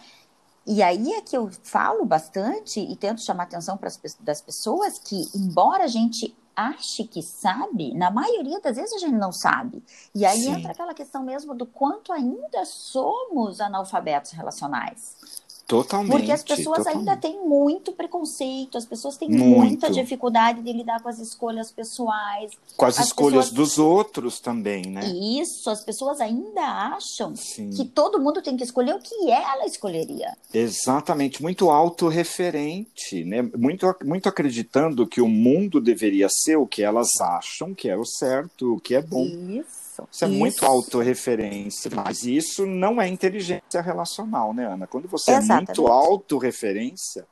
[0.65, 4.41] E aí é que eu falo bastante e tento chamar a atenção para as das
[4.41, 9.32] pessoas que, embora a gente ache que sabe, na maioria das vezes a gente não
[9.32, 9.84] sabe.
[10.13, 10.52] E aí Sim.
[10.54, 15.42] entra aquela questão mesmo do quanto ainda somos analfabetos relacionais.
[15.74, 16.12] Totalmente.
[16.12, 17.10] Porque as pessoas totalmente.
[17.10, 19.58] ainda têm muito preconceito, as pessoas têm muito.
[19.58, 22.52] muita dificuldade de lidar com as escolhas pessoais.
[22.78, 23.70] Com as, as escolhas pessoas...
[23.70, 25.02] dos outros também, né?
[25.08, 27.72] Isso, as pessoas ainda acham Sim.
[27.72, 30.38] que todo mundo tem que escolher o que ela escolheria.
[30.54, 33.42] Exatamente, muito autorreferente, né?
[33.58, 38.06] Muito, muito acreditando que o mundo deveria ser o que elas acham que é o
[38.06, 39.26] certo, o que é bom.
[39.26, 39.83] Isso.
[40.12, 40.38] Isso é isso.
[40.38, 44.88] muito autorreferência, mas isso não é inteligência relacional, né, Ana?
[44.88, 45.71] Quando você Exatamente.
[45.71, 47.27] é muito autorreferência,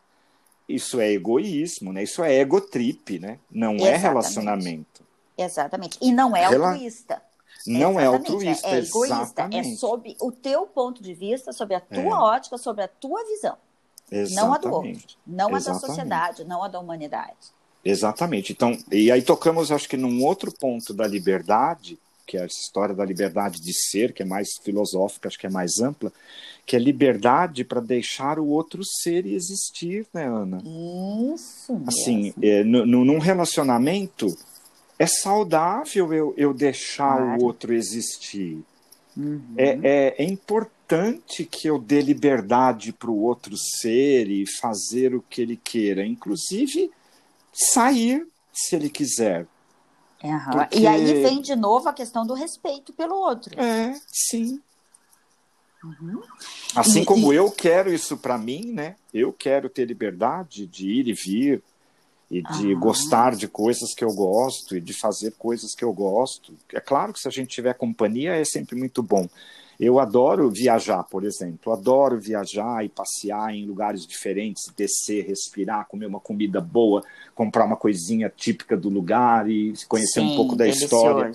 [0.67, 2.03] isso é egoísmo, né?
[2.03, 3.39] Isso é egotrip, né?
[3.49, 3.93] Não Exatamente.
[3.93, 5.03] é relacionamento.
[5.37, 5.97] Exatamente.
[6.01, 6.69] E não é Rela...
[6.71, 7.21] altruísta.
[7.67, 8.31] Não é Exatamente.
[8.31, 9.21] altruísta, é, é egoísta.
[9.21, 9.73] exatamente.
[9.73, 12.07] É sob o teu ponto de vista, sobre a tua É.
[12.07, 13.57] ótica, sobre a tua visão.
[14.31, 14.89] Não a do outro.
[14.89, 15.17] Exatamente.
[15.25, 15.85] Não a da Exatamente.
[15.85, 17.51] sociedade, não a da humanidade.
[17.83, 18.51] Exatamente.
[18.51, 22.93] Então, e aí tocamos, acho que, num outro ponto da liberdade, que é a história
[22.95, 26.11] da liberdade de ser, que é mais filosófica, acho que é mais ampla,
[26.65, 30.61] que é liberdade para deixar o outro ser e existir, né, Ana?
[31.33, 31.81] Isso.
[31.87, 34.27] Assim, é, no, no- num relacionamento,
[34.99, 37.41] é saudável eu, eu deixar Claro.
[37.41, 38.59] o outro existir.
[39.17, 39.41] Uhum.
[39.57, 45.21] É, é, é importante que eu dê liberdade para o outro ser e fazer o
[45.21, 46.89] que ele queira, inclusive
[47.53, 49.45] sair se ele quiser.
[50.51, 53.59] Porque- E aí vem de novo a questão do respeito pelo outro.
[53.59, 54.61] É, sim.
[55.83, 56.21] Uhum.
[56.75, 58.95] Assim E- como e- eu quero isso para mim, né?
[59.13, 61.63] Eu quero ter liberdade de ir e vir
[62.29, 62.79] e de Aham.
[62.79, 66.53] gostar de coisas que eu gosto e de fazer coisas que eu gosto.
[66.71, 69.27] É claro que se a gente tiver companhia é sempre muito bom.
[69.81, 71.73] Eu adoro viajar, por exemplo.
[71.73, 77.75] Adoro viajar e passear em lugares diferentes, descer, respirar, comer uma comida boa, comprar uma
[77.75, 81.25] coisinha típica do lugar e conhecer Sim, um pouco da delicioso.
[81.25, 81.31] história.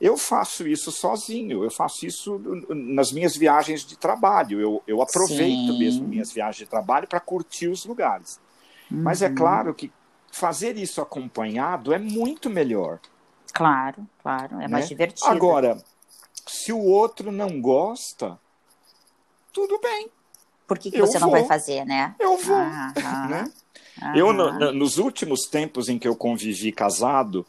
[0.00, 4.60] Eu faço isso sozinho, eu faço isso nas minhas viagens de trabalho.
[4.60, 5.78] Eu, eu aproveito Sim.
[5.78, 8.40] mesmo minhas viagens de trabalho para curtir os lugares.
[8.90, 9.02] Uhum.
[9.04, 9.36] Mas é uhum.
[9.36, 9.92] claro que
[10.32, 12.98] fazer isso acompanhado é muito melhor.
[13.52, 14.68] Claro, claro, é né?
[14.68, 15.30] mais divertido.
[15.30, 15.78] Agora,
[16.64, 18.38] se o outro não gosta,
[19.52, 20.08] tudo bem.
[20.66, 21.28] Por que, que você vou.
[21.28, 22.14] não vai fazer, né?
[22.18, 22.56] Eu vou.
[22.56, 23.52] Ah, né?
[24.16, 27.44] Eu, no, nos últimos tempos em que eu convivi casado,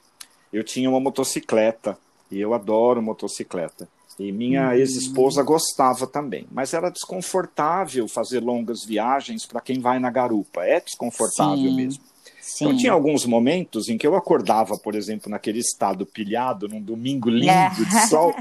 [0.52, 1.98] eu tinha uma motocicleta.
[2.30, 3.88] E eu adoro motocicleta.
[4.20, 4.74] E minha uhum.
[4.74, 6.46] ex-esposa gostava também.
[6.52, 10.66] Mas era desconfortável fazer longas viagens para quem vai na garupa.
[10.66, 11.76] É desconfortável Sim.
[11.76, 12.04] mesmo.
[12.46, 12.66] Sim.
[12.66, 17.28] Então tinha alguns momentos em que eu acordava, por exemplo, naquele estado pilhado, num domingo
[17.28, 17.70] lindo é.
[17.70, 18.36] de sol,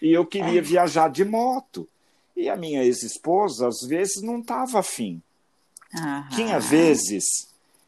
[0.00, 1.86] e eu queria viajar de moto.
[2.34, 5.20] E a minha ex-esposa, às vezes, não estava afim.
[5.94, 6.28] Uhum.
[6.30, 7.24] Tinha vezes,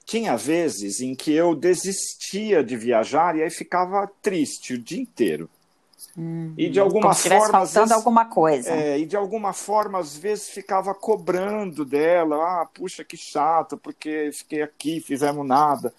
[0.04, 5.48] tinha vezes em que eu desistia de viajar e aí ficava triste o dia inteiro.
[6.16, 6.54] Uhum.
[6.56, 7.50] E de alguma Como forma.
[7.50, 8.70] faltando vezes, alguma coisa.
[8.70, 12.36] É, e de alguma forma, às vezes, ficava cobrando dela.
[12.36, 15.92] Ah, puxa, que chato, porque fiquei aqui, fizemos nada.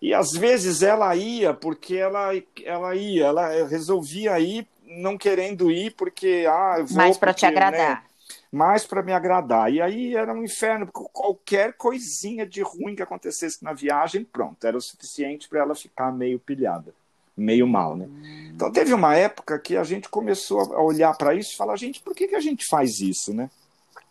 [0.00, 2.30] E às vezes ela ia porque ela,
[2.64, 6.44] ela ia, ela resolvia ir não querendo ir porque.
[6.46, 8.02] Ah, eu vou Mais para te agradar.
[8.02, 8.02] Né,
[8.50, 9.72] mais para me agradar.
[9.72, 14.66] E aí era um inferno, porque qualquer coisinha de ruim que acontecesse na viagem, pronto,
[14.66, 16.92] era o suficiente para ela ficar meio pilhada
[17.36, 18.08] meio mal, né?
[18.54, 22.00] Então teve uma época que a gente começou a olhar para isso e falar, gente,
[22.00, 23.50] por que, que a gente faz isso, né?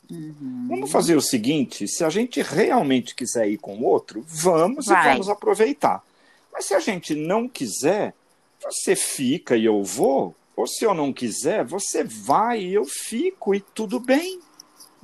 [0.09, 0.65] Uhum.
[0.67, 5.07] Vamos fazer o seguinte: se a gente realmente quiser ir com o outro, vamos Vai.
[5.07, 6.03] e vamos aproveitar.
[6.51, 8.13] Mas se a gente não quiser,
[8.61, 13.55] você fica e eu vou, ou se eu não quiser, você vai e eu fico
[13.55, 14.39] e tudo bem.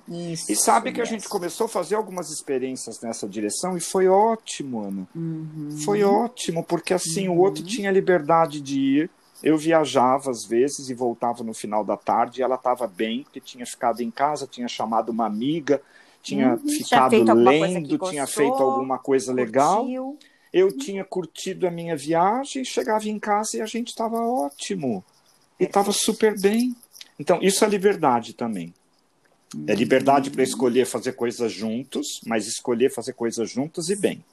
[0.08, 4.08] Isso, e sabe que a gente começou a fazer algumas experiências nessa direção e foi
[4.08, 5.08] ótimo, Ana.
[5.14, 5.78] Uhum.
[5.84, 7.36] Foi ótimo, porque assim uhum.
[7.36, 7.68] o outro uhum.
[7.68, 9.10] tinha liberdade de ir.
[9.44, 13.40] Eu viajava às vezes e voltava no final da tarde e ela estava bem, porque
[13.40, 15.82] tinha ficado em casa, tinha chamado uma amiga,
[16.24, 16.70] tinha uhum.
[16.70, 19.46] ficado tinha lendo, gostou, tinha feito alguma coisa curtiu.
[19.46, 19.86] legal.
[20.54, 20.78] Eu uhum.
[20.78, 25.04] tinha curtido a minha viagem, chegava em casa e a gente estava ótimo.
[25.60, 26.74] E estava super bem.
[27.20, 28.74] Então, isso é liberdade também.
[29.66, 34.24] É liberdade para escolher fazer coisas juntos, mas escolher fazer coisas juntos e bem.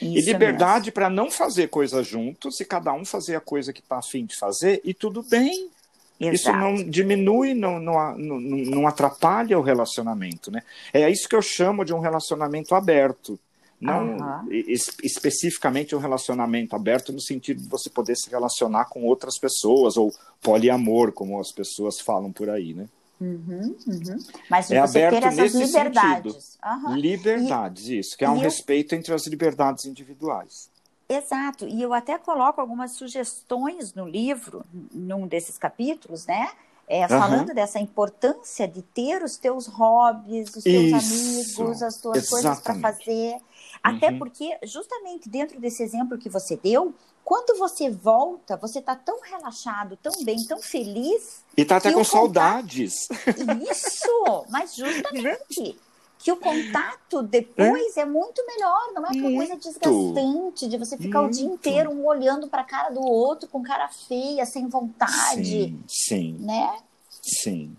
[0.00, 3.80] Isso e liberdade para não fazer coisas juntos e cada um fazer a coisa que
[3.80, 5.70] está afim de fazer e tudo bem.
[6.18, 6.34] Exato.
[6.34, 10.50] Isso não diminui, não, não, não, não atrapalha o relacionamento.
[10.50, 10.62] Né?
[10.92, 13.38] É isso que eu chamo de um relacionamento aberto.
[13.78, 14.52] Não uhum.
[14.52, 19.98] es especificamente um relacionamento aberto no sentido de você poder se relacionar com outras pessoas,
[19.98, 22.88] ou poliamor, como as pessoas falam por aí, né?
[23.20, 24.18] Uhum, uhum.
[24.50, 26.58] Mas é você ter essas liberdades.
[26.64, 26.94] Uhum.
[26.96, 28.98] Liberdades, e, isso, que é um respeito eu...
[28.98, 30.70] entre as liberdades individuais.
[31.08, 36.50] Exato, e eu até coloco algumas sugestões no livro, num desses capítulos, né?
[36.88, 41.60] É, falando dessa importância de ter os teus hobbies, os teus isso.
[41.62, 42.28] amigos, as tuas Exatamente.
[42.28, 43.36] coisas para fazer.
[43.82, 44.18] Até uhum.
[44.18, 46.94] porque, justamente dentro desse exemplo que você deu,
[47.24, 51.44] quando você volta, você está tão relaxado, tão bem, tão feliz.
[51.56, 52.12] E está até com contato...
[52.12, 53.08] saudades.
[53.68, 55.76] Isso, mas justamente.
[56.18, 58.00] Que o contato depois é?
[58.00, 59.36] é, muito melhor, não é aquela muito.
[59.36, 61.34] coisa desgastante de você ficar muito.
[61.34, 65.44] o dia inteiro um olhando para a cara do outro com cara feia, sem vontade.
[65.44, 66.36] Sim, sim.
[66.40, 66.78] Né?
[67.22, 67.76] Sim.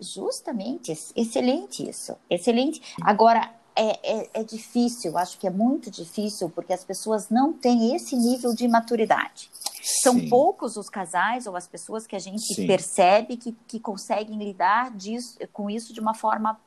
[0.00, 2.82] Justamente, excelente isso, excelente.
[3.02, 7.94] Agora, é, é, é, difícil, acho que é muito difícil, porque as pessoas não têm
[7.94, 9.50] esse nível de maturidade.
[9.82, 10.02] Sim.
[10.02, 12.66] São poucos os casais ou as pessoas que a gente Sim.
[12.66, 16.60] percebe que, que conseguem lidar disso, com isso de uma forma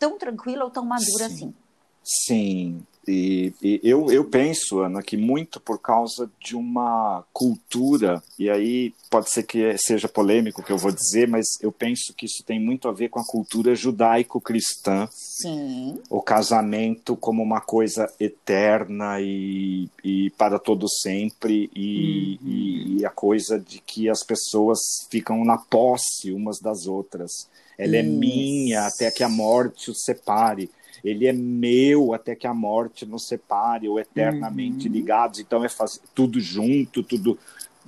[0.00, 1.34] tão tranquila ou tão madura Sim.
[1.34, 1.54] assim.
[2.02, 8.48] Sim, e, e, eu, eu penso, Ana, que muito por causa de uma cultura, e
[8.48, 12.26] aí pode ser que seja polêmico o que eu vou dizer, mas eu penso que
[12.26, 15.08] isso tem muito a ver com a cultura judaico-cristã.
[15.10, 15.98] Sim.
[16.08, 22.48] O casamento como uma coisa eterna e, e para todo sempre, e, uhum.
[22.48, 24.78] e, e a coisa de que as pessoas
[25.10, 27.48] ficam na posse umas das outras.
[27.78, 30.70] Ela é minha até que a morte os separe
[31.04, 34.92] ele é meu até que a morte nos separe, ou eternamente uhum.
[34.92, 35.40] ligados.
[35.40, 37.38] Então é fazer tudo junto, tudo,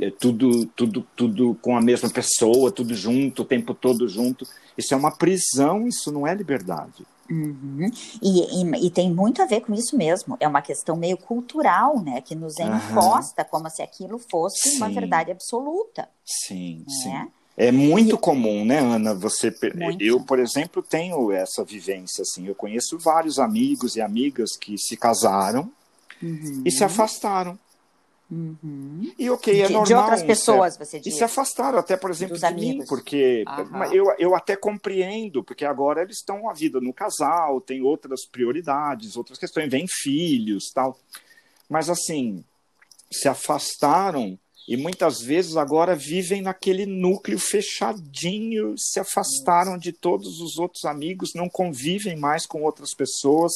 [0.01, 4.47] é, tudo, tudo, tudo com a mesma pessoa, tudo junto, o tempo todo junto.
[4.77, 7.05] Isso é uma prisão, isso não é liberdade.
[7.31, 7.91] Uhum.
[8.21, 10.37] E, e, e, tem muito a ver com isso mesmo.
[10.41, 12.21] É uma questão meio cultural, né?
[12.21, 13.49] Que nos é imposta uhum.
[13.51, 14.77] como se aquilo fosse sim.
[14.77, 16.09] uma verdade absoluta.
[16.25, 16.85] Sim, né?
[16.89, 17.33] sim.
[17.57, 19.15] É muito comum, né, Ana?
[19.15, 20.03] Você, muito.
[20.03, 22.47] eu, por exemplo, tenho essa vivência assim.
[22.47, 25.71] Eu conheço vários amigos e amigas que se casaram
[26.23, 26.63] uhum.
[26.65, 27.59] e se afastaram.
[28.31, 29.13] Uhum.
[29.19, 29.85] E ok, é de, normal.
[29.85, 31.13] De outras pessoas, você diz.
[31.13, 32.79] E se afastaram, até, por exemplo, Dos de amigos.
[32.79, 33.85] mim, porque uhum.
[33.93, 39.19] eu, eu até compreendo, porque agora eles estão a vida no casal, tem outras prioridades,
[39.19, 40.99] outras questões, vem filhos tal.
[41.69, 42.43] Mas assim,
[43.13, 50.59] se afastaram e muitas vezes agora vivem naquele núcleo fechadinho, se afastaram de todos os
[50.59, 53.53] outros amigos, não convivem mais com outras pessoas,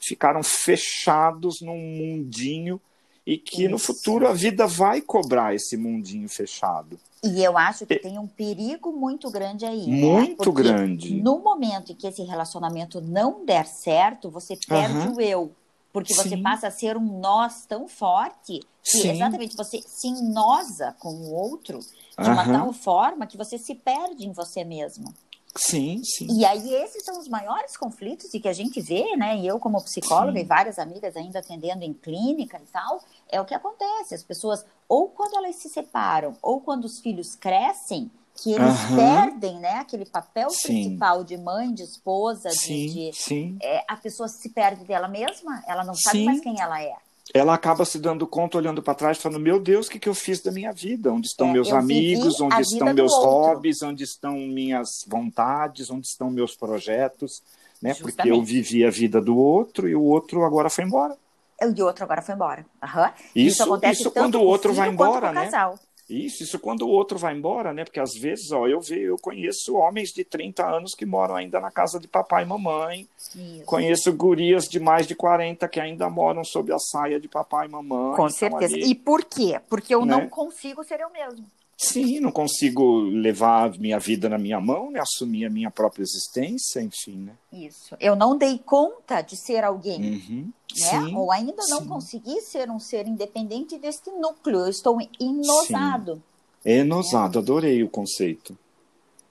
[0.00, 2.80] ficaram fechados num mundinho
[3.26, 3.70] e que Isso.
[3.70, 6.98] no futuro a vida vai cobrar esse mundinho fechado.
[7.24, 9.86] E eu acho que tem um perigo muito grande aí.
[9.86, 9.96] Né?
[9.96, 10.62] Muito né?
[10.62, 11.14] grande.
[11.14, 15.16] No momento em que esse relacionamento não der certo, você perde uhum.
[15.16, 15.52] o eu.
[15.96, 16.28] Porque Sim.
[16.28, 19.12] você passa a ser um nós tão forte que Sim.
[19.12, 24.26] exatamente você se enosa com o outro de uma tal forma que você se perde
[24.26, 25.14] em você mesmo.
[25.56, 26.26] Sim, sim.
[26.38, 29.38] E aí esses são os maiores conflitos e que a gente vê, né?
[29.38, 30.44] E eu como psicóloga sim.
[30.44, 34.14] e várias amigas ainda atendendo em clínica e tal, é o que acontece.
[34.14, 38.96] As pessoas ou quando elas se separam ou quando os filhos crescem, que eles uhum.
[38.96, 39.78] perdem, né?
[39.78, 40.68] Aquele papel sim.
[40.68, 43.58] principal de mãe, de esposa, sim, de, sim.
[43.62, 45.62] É, a pessoa se perde dela mesma.
[45.66, 46.94] Ela não sabe mais quem ela é
[47.34, 50.14] ela acaba se dando conta, olhando para trás, falando: Meu Deus, o que, que eu
[50.14, 51.12] fiz da minha vida?
[51.12, 52.40] Onde estão é, meus amigos?
[52.40, 53.82] Onde estão meus hobbies?
[53.82, 55.90] Onde estão minhas vontades?
[55.90, 57.42] Onde estão meus projetos?
[57.82, 57.94] Né?
[57.94, 61.16] Porque eu vivi a vida do outro e o outro agora foi embora.
[61.60, 62.64] E o outro agora foi embora.
[62.82, 63.10] Uhum.
[63.34, 65.44] Isso, isso acontece isso quando o outro vai embora, né?
[65.44, 65.78] Casal.
[66.08, 67.84] Isso, isso quando o outro vai embora, né?
[67.84, 71.60] Porque às vezes, ó, eu vejo, eu conheço homens de 30 anos que moram ainda
[71.60, 73.08] na casa de papai e mamãe.
[73.34, 73.64] Isso.
[73.64, 77.70] Conheço gurias de mais de 40 que ainda moram sob a saia de papai e
[77.70, 78.14] mamãe.
[78.14, 78.74] Com certeza.
[78.74, 79.60] Ali, e por quê?
[79.68, 80.16] Porque eu né?
[80.16, 81.44] não consigo ser eu mesmo.
[81.78, 84.98] Sim, não consigo levar minha vida na minha mão, né?
[84.98, 87.32] assumir a minha própria existência, enfim, né?
[87.52, 87.94] Isso.
[88.00, 90.52] Eu não dei conta de ser alguém, uhum.
[90.80, 90.88] né?
[90.88, 91.88] Sim, Ou ainda não sim.
[91.88, 94.60] consegui ser um ser independente deste núcleo.
[94.60, 96.22] Eu estou enosado.
[96.64, 97.42] Enosado, né?
[97.42, 98.56] adorei o conceito.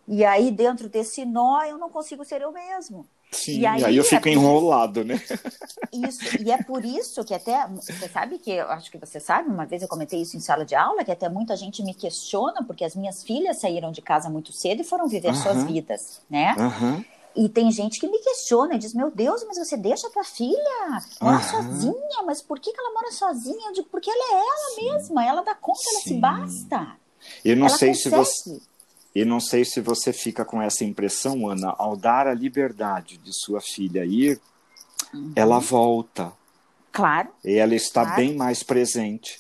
[0.08, 3.08] E aí, dentro desse nó, eu não consigo ser eu mesmo.
[3.36, 5.22] Sim, e aí, aí eu é fico é enrolado, né?
[5.92, 9.50] Isso, e é por isso que até, você sabe que, eu acho que você sabe,
[9.50, 12.64] uma vez eu comentei isso em sala de aula, que até muita gente me questiona,
[12.66, 15.44] porque as minhas filhas saíram de casa muito cedo e foram viver uh -huh.
[15.44, 16.54] suas vidas, né?
[16.54, 17.06] Uh -huh.
[17.36, 20.24] E tem gente que me questiona e diz: Meu Deus, mas você deixa a tua
[20.24, 22.24] filha morar sozinha?
[22.26, 23.68] Mas por que, que ela mora sozinha?
[23.68, 24.94] Eu digo: Porque ela é ela Sim.
[24.94, 25.90] mesma, ela dá conta, Sim.
[25.92, 26.98] ela se basta.
[27.44, 28.26] Eu não ela sei consegue.
[28.26, 28.62] se você
[29.16, 33.32] e não sei se você fica com essa impressão, Ana, ao dar a liberdade de
[33.32, 34.42] sua filha ir,
[35.14, 35.32] uhum.
[35.38, 36.34] ela volta.
[36.92, 37.30] Claro.
[37.44, 38.18] E ela está claro.
[38.18, 39.40] bem mais presente.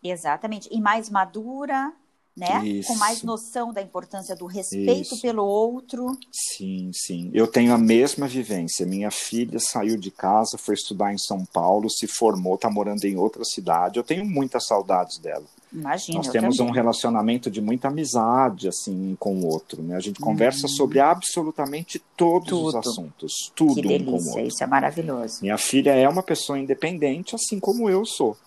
[0.00, 0.68] Exatamente.
[0.70, 1.92] E mais madura,
[2.36, 2.64] né?
[2.64, 2.88] Isso.
[2.92, 5.20] Com mais noção da importância do respeito Isso.
[5.20, 6.16] pelo outro.
[6.30, 7.30] Sim, sim.
[7.34, 8.86] Eu tenho a mesma vivência.
[8.86, 13.16] Minha filha saiu de casa, foi estudar em São Paulo, se formou, está morando em
[13.16, 13.98] outra cidade.
[13.98, 15.46] Eu tenho muitas saudades dela.
[15.76, 16.72] Imagina, Nós temos também.
[16.72, 19.94] um relacionamento de muita amizade assim com o outro, né?
[19.94, 20.70] A gente conversa hum.
[20.70, 22.66] sobre absolutamente todos tudo.
[22.68, 24.46] os assuntos, tudo que delícia, um com o outro.
[24.46, 25.38] Isso é maravilhoso.
[25.42, 28.38] Minha filha é uma pessoa independente, assim como eu sou.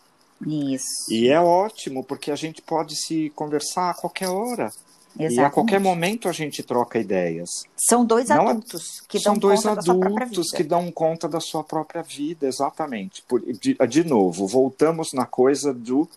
[0.47, 1.11] Isso.
[1.11, 4.71] E é ótimo porque a gente pode se conversar a qualquer hora.
[5.19, 5.35] Exatamente.
[5.35, 7.49] E a qualquer momento a gente troca ideias.
[7.77, 12.01] São dois Não adultos que dão dois conta adultos que dão conta da sua própria
[12.01, 13.21] vida, exatamente.
[13.27, 16.07] Por, de, de novo, voltamos na coisa do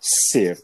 [0.00, 0.62] ser,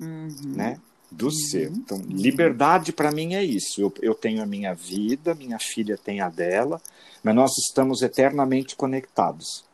[0.00, 0.28] uhum.
[0.44, 0.80] né?
[1.10, 1.30] Do uhum.
[1.30, 1.70] ser.
[1.70, 3.80] Então, liberdade para mim é isso.
[3.80, 6.80] Eu, eu tenho a minha vida, minha filha tem a dela,
[7.22, 9.64] mas nós estamos eternamente conectados.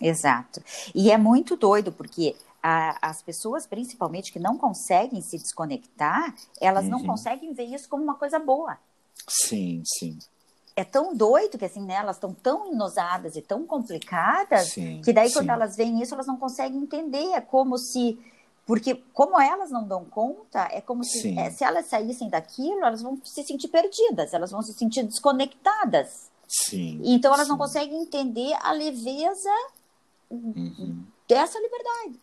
[0.00, 0.62] Exato.
[0.94, 6.84] E é muito doido, porque a, as pessoas, principalmente, que não conseguem se desconectar, elas
[6.84, 6.90] uhum.
[6.90, 8.78] não conseguem ver isso como uma coisa boa.
[9.28, 10.18] Sim, sim
[10.74, 15.12] é tão doido que assim, né, elas estão tão inosadas e tão complicadas sim, que
[15.12, 15.34] daí sim.
[15.34, 17.32] quando elas veem isso, elas não conseguem entender.
[17.32, 18.18] É como se
[18.66, 23.02] porque, como elas não dão conta, é como se, é, se elas saíssem daquilo, elas
[23.02, 26.30] vão se sentir perdidas, elas vão se sentir desconectadas.
[26.46, 27.00] Sim.
[27.02, 27.50] Então, elas sim.
[27.50, 29.50] não conseguem entender a leveza
[30.30, 31.02] uhum.
[31.28, 32.20] dessa liberdade.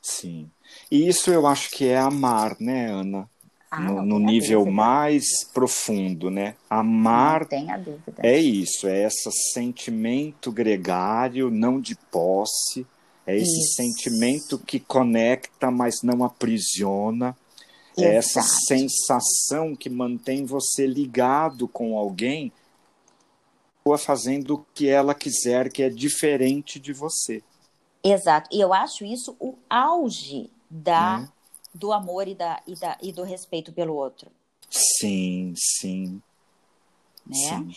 [0.00, 0.50] Sim.
[0.90, 3.28] E isso eu acho que é amar, né, Ana?
[3.70, 5.24] Ah, no, no nível mais
[5.54, 6.56] profundo, né?
[6.68, 8.16] Amar não tenha dúvida.
[8.18, 12.86] é isso, é esse sentimento gregário, não de posse,
[13.26, 13.74] é esse Isso.
[13.74, 17.36] sentimento que conecta, mas não aprisiona.
[17.96, 18.12] Exato.
[18.12, 22.52] É essa sensação que mantém você ligado com alguém,
[23.98, 27.42] fazendo o que ela quiser, que é diferente de você.
[28.02, 28.48] Exato.
[28.52, 31.32] E eu acho isso o auge da, é.
[31.74, 34.30] do amor e, da, e, da, e do respeito pelo outro.
[34.70, 36.22] Sim, sim.
[37.26, 37.36] Né?
[37.36, 37.76] Sim.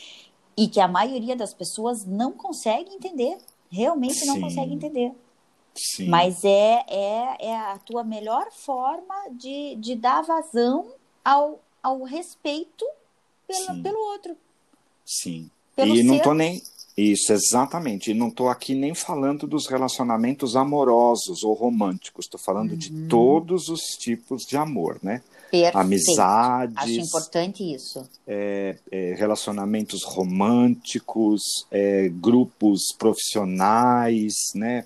[0.57, 3.37] E que a maioria das pessoas não consegue entender.
[3.69, 4.41] Realmente não sim.
[4.41, 5.11] consegue entender.
[5.75, 6.07] Sim.
[6.07, 10.87] Mas é, é, é a tua melhor forma de, de dar vazão
[11.23, 12.85] ao, ao respeito
[13.47, 14.37] pelo, pelo outro.
[15.05, 15.49] Sim.
[15.75, 16.03] Pelo e ser.
[16.03, 16.61] não tô nem.
[16.97, 18.11] Isso, exatamente.
[18.11, 22.25] E não estou aqui nem falando dos relacionamentos amorosos ou românticos.
[22.25, 22.77] Estou falando uhum.
[22.77, 25.21] de todos os tipos de amor, né?
[25.61, 25.77] Perfeito.
[25.77, 26.77] Amizades.
[26.77, 28.07] Acho importante isso.
[28.27, 31.41] É, é, relacionamentos românticos,
[31.71, 34.85] é, grupos profissionais, né?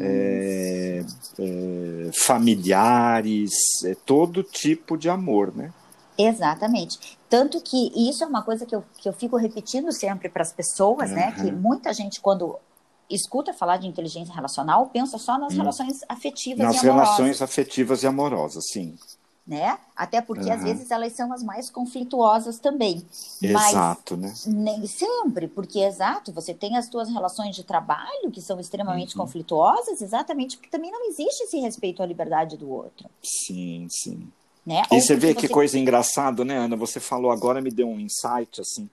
[0.00, 1.04] É,
[1.38, 3.52] é, familiares,
[3.84, 5.72] é todo tipo de amor, né?
[6.18, 7.18] Exatamente.
[7.28, 10.52] Tanto que isso é uma coisa que eu, que eu fico repetindo sempre para as
[10.52, 11.16] pessoas, uhum.
[11.16, 11.32] né?
[11.32, 11.58] Que uhum.
[11.58, 12.56] muita gente, quando
[13.10, 15.58] escuta falar de inteligência relacional, pensa só nas hum.
[15.58, 17.08] relações afetivas nas e amorosas.
[17.08, 18.96] Nas relações afetivas e amorosas, sim.
[19.44, 19.76] Né?
[19.96, 20.52] Até porque uhum.
[20.52, 23.04] às vezes elas são as mais conflituosas também.
[23.42, 24.54] Exato, Mas, né?
[24.54, 29.24] Nem sempre, porque exato, você tem as suas relações de trabalho que são extremamente uhum.
[29.24, 33.10] conflituosas, exatamente porque também não existe esse respeito à liberdade do outro.
[33.20, 34.28] Sim, sim.
[34.64, 34.82] Né?
[34.92, 36.76] E você vê que coisa engraçada, né, Ana?
[36.76, 38.88] Você falou agora, me deu um insight assim.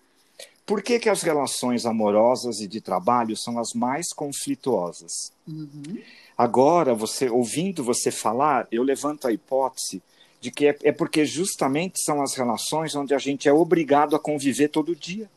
[0.65, 5.31] Por que, que as relações amorosas e de trabalho são as mais conflituosas?
[5.47, 5.99] Uhum.
[6.37, 10.01] Agora, você ouvindo você falar, eu levanto a hipótese
[10.39, 14.19] de que é, é, porque justamente são as relações onde a gente é obrigado a
[14.19, 15.29] conviver todo dia.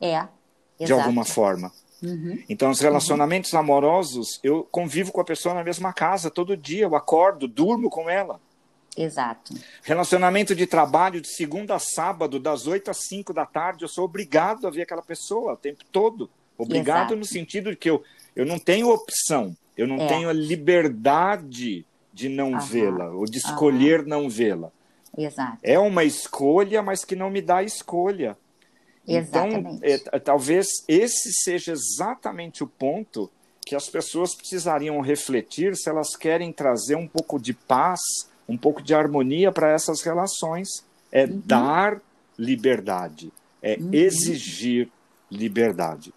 [0.00, 0.14] É.
[0.14, 0.30] Exato.
[0.78, 1.72] De alguma forma.
[2.02, 2.42] Uhum.
[2.48, 3.60] Então, os relacionamentos uhum.
[3.60, 8.08] amorosos, eu convivo com a pessoa na mesma casa todo dia, eu acordo, durmo com
[8.08, 8.40] ela.
[8.96, 9.54] Exato.
[9.82, 14.04] Relacionamento de trabalho de segunda a sábado, das 8 às 5 da tarde, eu sou
[14.04, 16.28] obrigado a ver aquela pessoa o tempo todo.
[16.56, 17.16] Obrigado Exato.
[17.16, 18.02] no sentido de que eu,
[18.34, 20.06] eu não tenho opção, eu não é.
[20.06, 24.70] tenho a liberdade de não vê-la, ou de escolher não vê-la.
[25.16, 25.58] Exato.
[25.62, 28.36] É uma escolha, mas que não me dá escolha.
[29.06, 29.80] Então, Exatamente.
[29.84, 33.30] Então, é, talvez esse seja exatamente o ponto
[33.64, 38.00] que as pessoas precisariam refletir se elas querem trazer um pouco de paz
[38.50, 40.84] um pouco de harmonia para essas relações.
[41.12, 41.42] É uhum.
[41.44, 42.00] dar
[42.36, 43.32] liberdade,
[43.62, 43.90] é uhum.
[43.92, 44.90] exigir
[45.30, 46.12] liberdade.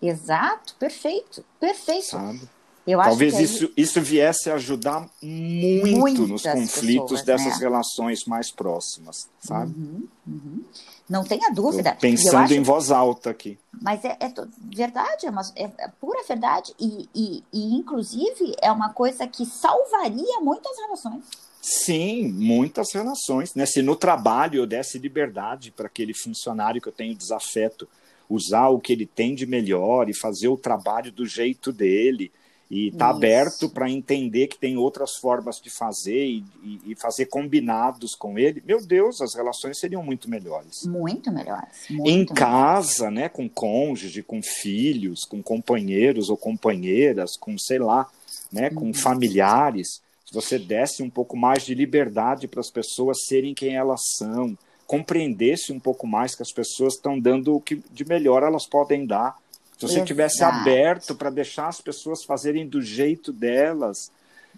[0.00, 2.06] Exato, perfeito, perfeito.
[2.06, 2.40] Sabe?
[2.88, 7.58] Eu Talvez acho isso, isso viesse a ajudar muito nos conflitos pessoas, dessas né?
[7.60, 9.74] relações mais próximas, sabe?
[9.78, 10.64] Uhum, uhum.
[11.06, 11.90] Não tenha dúvida.
[11.90, 12.54] Eu pensando acho...
[12.54, 13.58] em voz alta aqui.
[13.78, 14.32] Mas é, é
[14.74, 16.74] verdade, é, uma, é, é pura verdade.
[16.80, 21.24] E, e, e, inclusive, é uma coisa que salvaria muitas relações.
[21.60, 23.54] Sim, muitas relações.
[23.54, 23.66] Né?
[23.66, 27.86] Se no trabalho eu desse liberdade para aquele funcionário que eu tenho desafeto
[28.28, 32.30] usar o que ele tem de melhor e fazer o trabalho do jeito dele
[32.70, 37.26] e tá aberto para entender que tem outras formas de fazer e, e, e, fazer
[37.26, 40.84] combinados com ele, meu Deus, as relações seriam muito melhores.
[40.84, 41.86] Muito melhores.
[41.88, 48.06] Muito em casa, né, com cônjuge, com filhos, com companheiros ou companheiras, com sei lá,
[48.52, 48.94] né, com uhum.
[48.94, 54.02] familiares se você desse um pouco mais de liberdade para as pessoas serem quem elas
[54.18, 58.66] são, compreendesse um pouco mais que as pessoas estão dando o que de melhor elas
[58.66, 59.38] podem dar.
[59.78, 64.10] Se você tivesse aberto para deixar as pessoas fazerem do jeito delas,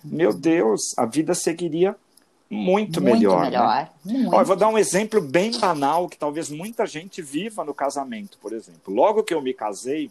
[0.03, 1.95] meu Deus, a vida seguiria
[2.49, 3.43] muito, muito melhor.
[3.43, 3.69] melhor.
[3.69, 3.91] Né?
[4.05, 4.35] Muito.
[4.35, 8.39] Ó, eu vou dar um exemplo bem banal que talvez muita gente viva no casamento,
[8.41, 8.93] por exemplo.
[8.93, 10.11] Logo que eu me casei,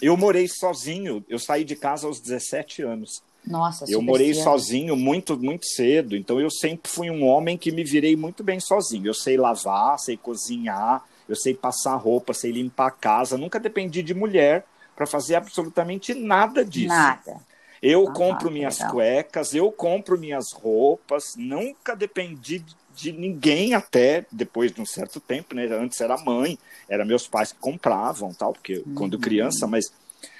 [0.00, 1.22] eu morei sozinho.
[1.28, 3.22] Eu saí de casa aos 17 anos.
[3.46, 4.44] Nossa, eu morei cedo.
[4.44, 8.60] sozinho muito, muito cedo, então eu sempre fui um homem que me virei muito bem
[8.60, 9.06] sozinho.
[9.06, 13.38] Eu sei lavar, sei cozinhar, eu sei passar roupa, sei limpar a casa.
[13.38, 14.64] Nunca dependi de mulher
[14.96, 16.88] para fazer absolutamente nada disso.
[16.88, 17.36] Nada.
[17.80, 18.92] Eu ah, compro minhas legal.
[18.92, 22.64] cuecas, eu compro minhas roupas, nunca dependi
[22.94, 25.66] de ninguém até depois de um certo tempo, né?
[25.66, 26.58] Antes era mãe,
[26.88, 28.94] era meus pais que compravam, tal, porque uhum.
[28.94, 29.90] quando criança, mas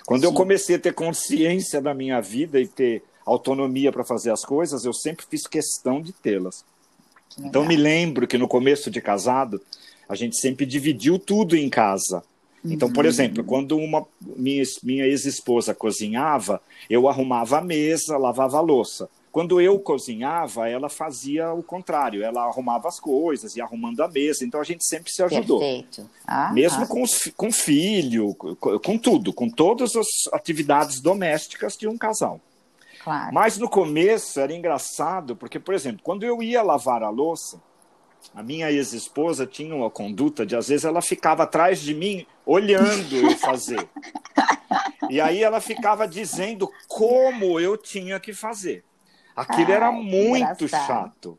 [0.05, 0.27] quando Sim.
[0.27, 4.85] eu comecei a ter consciência da minha vida e ter autonomia para fazer as coisas,
[4.85, 6.65] eu sempre fiz questão de tê-las.
[7.39, 9.61] Então me lembro que no começo de casado,
[10.09, 12.23] a gente sempre dividiu tudo em casa.
[12.65, 13.11] Então, por uhum.
[13.11, 14.07] exemplo, quando uma
[14.37, 16.61] minha, minha ex-esposa cozinhava,
[16.91, 19.09] eu arrumava a mesa, lavava a louça.
[19.33, 24.45] Quando eu cozinhava, ela fazia o contrário, ela arrumava as coisas e arrumando a mesa.
[24.45, 25.61] Então a gente sempre se ajudou.
[25.61, 26.11] Perfeito.
[26.27, 26.87] Ah, Mesmo ah.
[26.87, 32.41] Com, os, com filho, com, com tudo, com todas as atividades domésticas de um casal.
[33.03, 33.33] Claro.
[33.33, 37.61] Mas no começo era engraçado, porque, por exemplo, quando eu ia lavar a louça,
[38.35, 43.17] a minha ex-esposa tinha uma conduta de, às vezes, ela ficava atrás de mim olhando
[43.17, 43.89] eu fazer.
[45.09, 48.85] e aí ela ficava dizendo como eu tinha que fazer.
[49.35, 50.87] Aquilo Ai, era muito engraçado.
[50.87, 51.39] chato.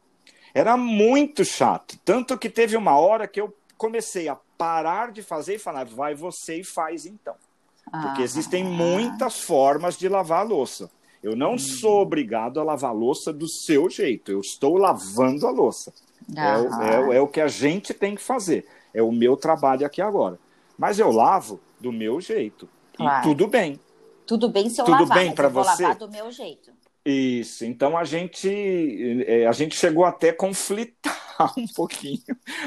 [0.54, 1.98] Era muito chato.
[2.04, 6.16] Tanto que teve uma hora que eu comecei a parar de fazer e falar, vai
[6.16, 7.36] você e faz então.
[7.84, 8.26] Porque ah.
[8.26, 10.90] existem muitas formas de lavar a louça.
[11.24, 14.32] Eu não sou obrigado a lavar a louça do seu jeito.
[14.32, 15.94] Eu estou lavando a louça.
[16.36, 18.66] É, é, é, o que a gente tem que fazer.
[18.94, 20.40] É o meu trabalho aqui agora.
[20.78, 22.68] Mas eu lavo do meu jeito.
[22.94, 23.20] Claro.
[23.20, 23.80] E tudo bem.
[24.26, 25.84] Tudo bem se eu tudo lavar, bem para você?
[25.84, 26.72] lavar do meu jeito.
[27.06, 27.66] Isso.
[27.66, 31.20] Então a gente é, a gente chegou até a conflitar
[31.58, 32.22] um pouquinho,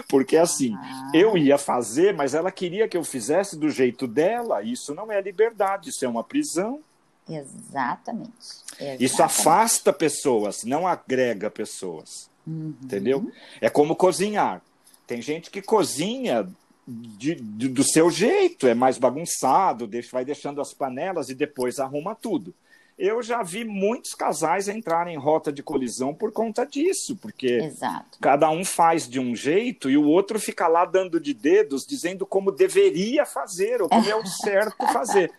[0.09, 1.11] porque assim, ah.
[1.15, 4.63] eu ia fazer, mas ela queria que eu fizesse do jeito dela.
[4.63, 6.81] Isso não é liberdade, isso é uma prisão.
[7.29, 8.33] Exatamente.
[8.79, 9.05] Exatamente.
[9.05, 12.31] Isso afasta pessoas, não agrega pessoas.
[12.47, 12.75] Uhum.
[12.83, 13.31] Entendeu?
[13.61, 14.63] É como cozinhar.
[15.07, 16.49] Tem gente que cozinha
[16.87, 21.79] de, de, do seu jeito, é mais bagunçado, deixa, vai deixando as panelas e depois
[21.79, 22.55] arruma tudo.
[22.97, 28.19] Eu já vi muitos casais entrarem em rota de colisão por conta disso, porque Exato.
[28.21, 32.25] cada um faz de um jeito e o outro fica lá dando de dedos, dizendo
[32.25, 35.33] como deveria fazer ou como é o certo fazer.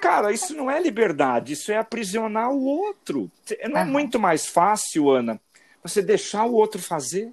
[0.00, 3.30] Cara, isso não é liberdade, isso é aprisionar o outro.
[3.70, 3.90] Não é uhum.
[3.90, 5.40] muito mais fácil, Ana,
[5.82, 7.32] você deixar o outro fazer?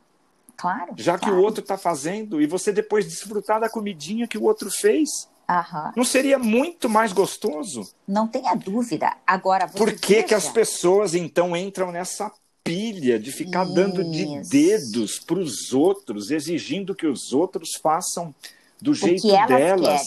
[0.56, 0.94] Claro.
[0.96, 1.34] Já claro.
[1.34, 5.10] que o outro está fazendo e você depois desfrutar da comidinha que o outro fez.
[5.48, 5.94] Aham.
[5.96, 7.88] Não seria muito mais gostoso?
[8.08, 9.16] Não tenha dúvida.
[9.26, 10.28] Agora, Por que, veja...
[10.28, 12.32] que as pessoas então entram nessa
[12.64, 13.76] pilha de ficar Isso.
[13.76, 18.34] dando de dedos para os outros, exigindo que os outros façam
[18.82, 20.02] do jeito delas?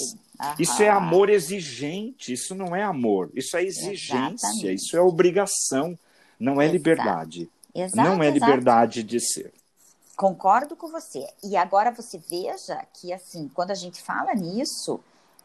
[0.59, 4.74] Isso é amor exigente, isso não é amor, isso é exigência, Exatamente.
[4.74, 5.99] isso é obrigação,
[6.39, 6.72] não é Exato.
[6.76, 7.51] liberdade.
[7.74, 9.53] Exato, não é liberdade de ser.
[10.16, 11.24] Concordo com você.
[11.45, 15.01] E agora você veja que, assim, quando a gente fala nisso,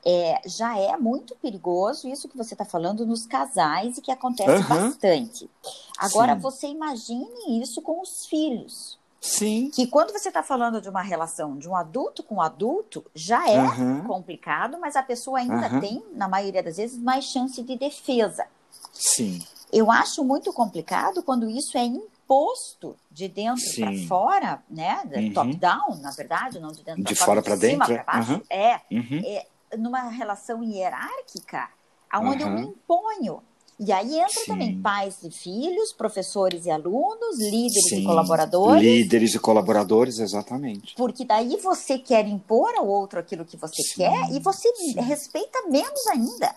[0.05, 4.63] é, já é muito perigoso isso que você está falando nos casais e que acontece
[4.63, 4.69] uhum.
[4.69, 5.49] bastante.
[5.97, 6.39] Agora, Sim.
[6.39, 8.99] você imagine isso com os filhos.
[9.21, 9.71] Sim.
[9.73, 13.49] Que quando você está falando de uma relação de um adulto com um adulto, já
[13.49, 14.03] é uhum.
[14.03, 15.79] complicado, mas a pessoa ainda uhum.
[15.79, 18.45] tem, na maioria das vezes, mais chance de defesa.
[18.91, 19.41] Sim.
[19.71, 25.01] Eu acho muito complicado quando isso é imposto de dentro para fora, né?
[25.15, 25.33] Uhum.
[25.33, 27.85] Top down, na verdade, não de dentro de fora para de dentro.
[27.87, 28.33] Cima baixo.
[28.33, 28.41] Uhum.
[28.49, 29.21] É, uhum.
[29.23, 29.47] é
[29.77, 31.69] numa relação hierárquica,
[32.09, 32.49] aonde uhum.
[32.49, 33.41] eu me imponho.
[33.79, 34.45] E aí entra Sim.
[34.45, 38.01] também pais e filhos, professores e alunos, líderes Sim.
[38.01, 38.81] e colaboradores.
[38.81, 40.93] Líderes e colaboradores, exatamente.
[40.95, 43.95] Porque daí você quer impor ao outro aquilo que você Sim.
[43.97, 44.69] quer e você
[45.01, 46.53] respeita menos ainda.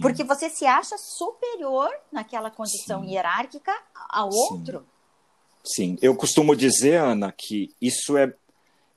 [0.00, 3.72] Porque você se acha superior naquela condição hierárquica
[4.08, 4.84] ao outro.
[5.62, 8.34] Sim, eu costumo dizer, Ana, que isso é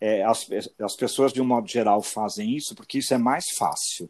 [0.04, 0.46] é, as,
[0.82, 4.10] as pessoas, de um modo geral, fazem isso porque isso é mais fácil.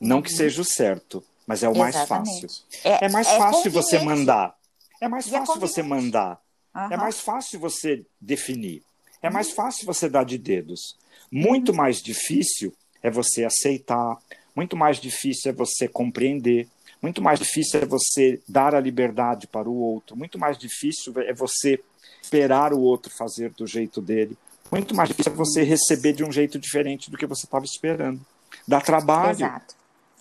[0.00, 0.36] Não que uhum.
[0.36, 2.48] seja o certo, mas é o mais fácil.
[2.84, 4.56] É, é mais é fácil você mandar.
[5.00, 6.40] É mais fácil é você mandar.
[6.72, 6.92] Uhum.
[6.92, 8.80] É mais fácil você definir.
[9.20, 9.54] É mais uhum.
[9.56, 10.96] fácil você dar de dedos.
[11.32, 11.78] Muito uhum.
[11.78, 14.16] mais difícil é você aceitar.
[14.54, 16.68] Muito mais difícil é você compreender.
[17.02, 20.16] Muito mais difícil é você dar a liberdade para o outro.
[20.16, 21.82] Muito mais difícil é você
[22.22, 24.38] esperar o outro fazer do jeito dele
[24.70, 28.20] muito mais difícil é você receber de um jeito diferente do que você estava esperando.
[28.66, 29.36] Dá trabalho.
[29.36, 29.74] Exato.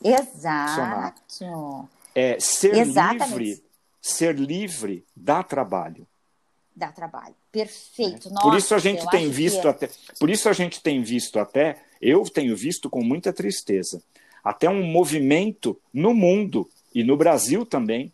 [0.03, 1.89] Exato.
[2.13, 3.37] É, ser Exatamente.
[3.37, 3.63] livre,
[4.01, 6.07] ser livre dá trabalho.
[6.75, 7.35] Dá trabalho.
[7.51, 8.27] Perfeito.
[8.27, 8.31] É.
[8.31, 9.67] Nossa, por isso a gente tem visto que...
[9.67, 9.89] até,
[10.19, 14.01] por isso a gente tem visto até, eu tenho visto com muita tristeza,
[14.43, 18.11] até um movimento no mundo e no Brasil também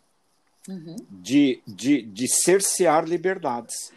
[0.68, 0.96] uhum.
[1.10, 3.92] de, de, de cercear liberdades.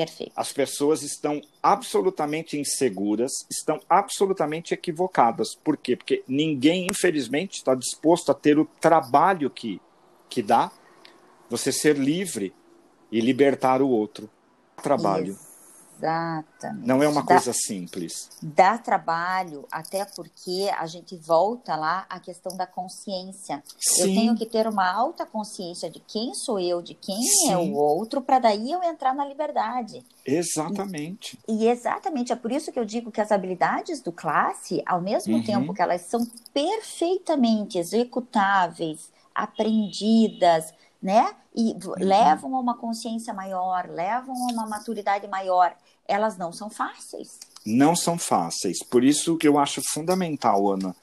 [0.00, 0.32] Perfeito.
[0.34, 5.54] As pessoas estão absolutamente inseguras, estão absolutamente equivocadas.
[5.54, 5.94] Por quê?
[5.94, 9.78] Porque ninguém, infelizmente, está disposto a ter o trabalho que,
[10.30, 10.72] que dá
[11.50, 12.54] você ser livre
[13.12, 14.30] e libertar o outro.
[14.82, 15.34] Trabalho.
[15.34, 15.49] Isso.
[16.00, 16.86] Exatamente.
[16.86, 18.30] Não é uma dá, coisa simples.
[18.42, 23.62] Dá trabalho, até porque a gente volta lá à questão da consciência.
[23.78, 24.00] Sim.
[24.00, 27.52] Eu tenho que ter uma alta consciência de quem sou eu, de quem Sim.
[27.52, 30.04] é o outro, para daí eu entrar na liberdade.
[30.24, 31.38] Exatamente.
[31.46, 35.00] E, e, exatamente, é por isso que eu digo que as habilidades do classe, ao
[35.00, 35.42] mesmo uhum.
[35.42, 36.24] tempo que elas são
[36.54, 40.72] perfeitamente executáveis, aprendidas,
[41.02, 41.34] né?
[41.54, 41.94] E uhum.
[41.98, 45.74] levam a uma consciência maior, levam a uma maturidade maior
[46.10, 47.38] elas não são fáceis.
[47.64, 48.82] Não são fáceis.
[48.84, 50.94] Por isso que eu acho fundamental, Ana,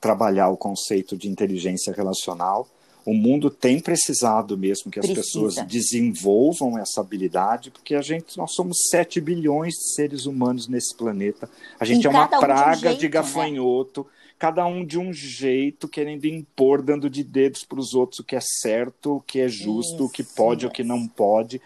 [0.00, 2.66] trabalhar o conceito de inteligência relacional.
[3.06, 5.24] O mundo tem precisado mesmo que as Precisa.
[5.24, 10.92] pessoas desenvolvam essa habilidade, porque a gente, nós somos 7 bilhões de seres humanos nesse
[10.92, 11.48] planeta.
[11.78, 13.10] A gente e é uma praga um de, um jeito, de, né?
[13.10, 14.06] gafanhoto, né?
[14.36, 18.34] cada um de um jeito, querendo impor, dando de dedos para os outros o que
[18.34, 20.68] é certo, o que é justo, isso, o que pode, isso.
[20.68, 21.62] o que não pode.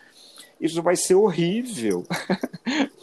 [0.61, 2.05] Isso vai ser horrível.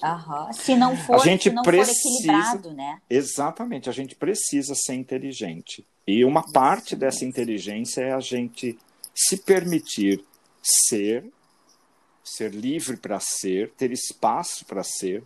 [0.04, 0.54] Uhum.
[0.54, 3.02] Se não for, a gente precisa, né?
[3.10, 5.84] Exatamente, a gente precisa ser inteligente.
[6.06, 8.78] E uma parte dessa inteligência é a gente
[9.16, 10.24] se permitir
[10.62, 11.26] ser,
[12.24, 15.24] ser livre para ser, ter espaço para ser,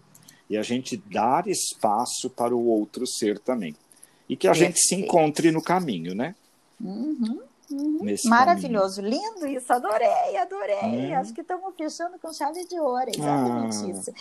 [0.49, 3.75] e a gente dar espaço para o outro ser também.
[4.27, 4.75] E que a Perfeito.
[4.75, 6.35] gente se encontre no caminho, né?
[6.79, 7.41] Uhum.
[7.71, 8.15] Uhum.
[8.25, 9.21] Maravilhoso, caminho.
[9.21, 11.13] lindo isso, adorei, adorei.
[11.13, 13.87] Acho que estamos fechando com chave de ouro, exatamente ah.
[13.87, 14.11] isso.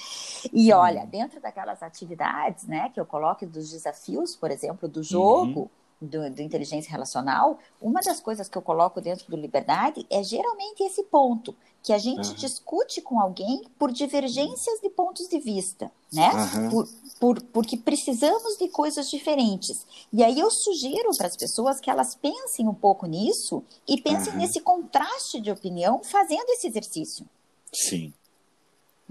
[0.52, 5.60] E olha, dentro daquelas atividades, né, que eu coloco dos desafios, por exemplo, do jogo,
[5.60, 10.22] uhum do, do, inteligência relacional, uma das coisas que eu coloco dentro do Liberdade é
[10.22, 12.34] geralmente esse ponto, que a gente uhum.
[12.34, 16.30] discute com alguém por divergências de pontos de vista, né?
[16.30, 16.70] Uhum.
[16.70, 16.88] Por,
[17.18, 19.86] por, porque precisamos de coisas diferentes.
[20.12, 24.32] E aí eu sugiro para as pessoas que elas pensem um pouco nisso e pensem
[24.34, 24.38] uhum.
[24.40, 27.26] nesse contraste de opinião fazendo esse exercício.
[27.72, 28.12] Sim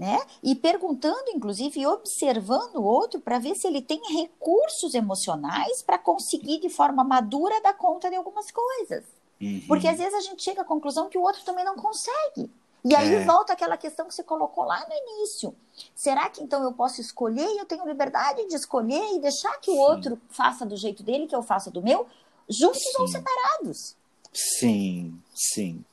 [0.00, 0.18] né?
[0.42, 5.98] E perguntando, inclusive, e observando o outro para ver se ele tem recursos emocionais para
[5.98, 9.04] conseguir de forma madura dar conta de algumas coisas.
[9.38, 9.62] Uhum.
[9.68, 12.50] Porque às vezes a gente chega à conclusão que o outro também não consegue.
[12.82, 13.24] E aí é.
[13.26, 15.54] volta aquela questão que você colocou lá no início.
[15.94, 19.70] Será que então eu posso escolher e eu tenho liberdade de escolher e deixar que
[19.70, 19.80] o Sim.
[19.80, 22.06] outro faça do jeito dele, que eu faça do meu,
[22.48, 23.02] juntos sim.
[23.02, 23.94] ou separados?
[24.32, 25.84] Sim, sim.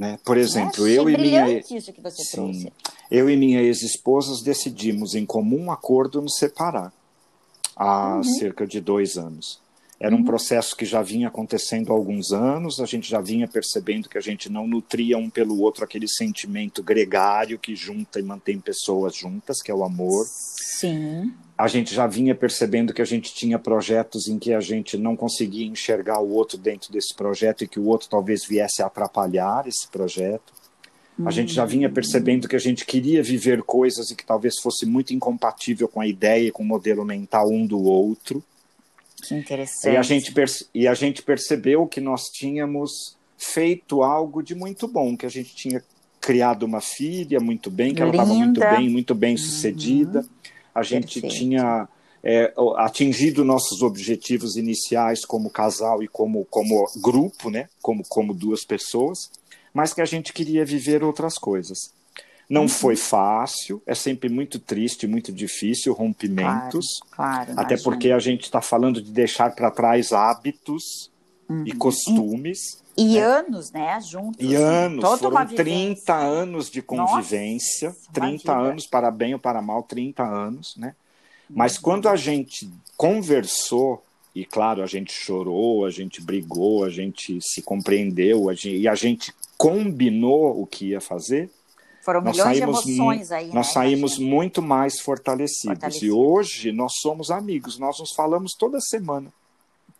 [0.00, 0.18] Né?
[0.24, 2.72] Por exemplo, eu e minha isso que você Sim, trouxe.
[3.10, 6.90] eu e minha ex-esposa decidimos em comum acordo nos separar
[7.76, 8.24] há uhum.
[8.24, 9.60] cerca de dois anos.
[10.00, 10.24] Era um uhum.
[10.24, 14.20] processo que já vinha acontecendo há alguns anos, a gente já vinha percebendo que a
[14.20, 19.60] gente não nutria um pelo outro aquele sentimento gregário que junta e mantém pessoas juntas,
[19.62, 20.24] que é o amor.
[20.26, 21.30] Sim
[21.60, 25.14] a gente já vinha percebendo que a gente tinha projetos em que a gente não
[25.14, 29.68] conseguia enxergar o outro dentro desse projeto e que o outro talvez viesse a atrapalhar
[29.68, 30.54] esse projeto.
[31.22, 34.86] A gente já vinha percebendo que a gente queria viver coisas e que talvez fosse
[34.86, 38.42] muito incompatível com a ideia e com o modelo mental um do outro.
[39.20, 39.92] Que interessante.
[39.92, 40.34] E a gente,
[40.74, 45.54] e a gente percebeu que nós tínhamos feito algo de muito bom, que a gente
[45.54, 45.82] tinha
[46.20, 50.20] criado uma filha muito bem, que ela estava muito bem, muito bem sucedida.
[50.20, 50.40] Uhum
[50.74, 51.36] a gente Perfeito.
[51.36, 51.88] tinha
[52.22, 57.68] é, atingido nossos objetivos iniciais como casal e como, como grupo, né?
[57.82, 59.30] como, como duas pessoas,
[59.72, 61.92] mas que a gente queria viver outras coisas.
[62.50, 62.68] Não uhum.
[62.68, 66.84] foi fácil, é sempre muito triste, muito difícil, rompimentos.
[67.12, 71.12] Claro, claro até porque a gente está falando de deixar para trás hábitos
[71.48, 71.62] uhum.
[71.64, 72.82] e costumes.
[72.96, 73.20] E, né?
[73.20, 74.44] anos, né, juntos.
[74.44, 79.62] E anos, Toda foram 30 anos de convivência, Nossa, 30 anos, para bem ou para
[79.62, 80.96] mal, 30 anos, né?
[81.48, 81.82] Mas uhum.
[81.82, 84.02] quando a gente conversou,
[84.34, 88.88] e claro, a gente chorou, a gente brigou, a gente se compreendeu, a gente, e
[88.88, 91.48] a gente combinou o que ia fazer,
[92.02, 93.46] foram nós milhões saímos, de emoções aí.
[93.48, 94.30] Nós né, saímos imagina.
[94.34, 95.62] muito mais fortalecidos.
[95.62, 96.02] fortalecidos.
[96.02, 99.32] E hoje nós somos amigos, nós nos falamos toda semana.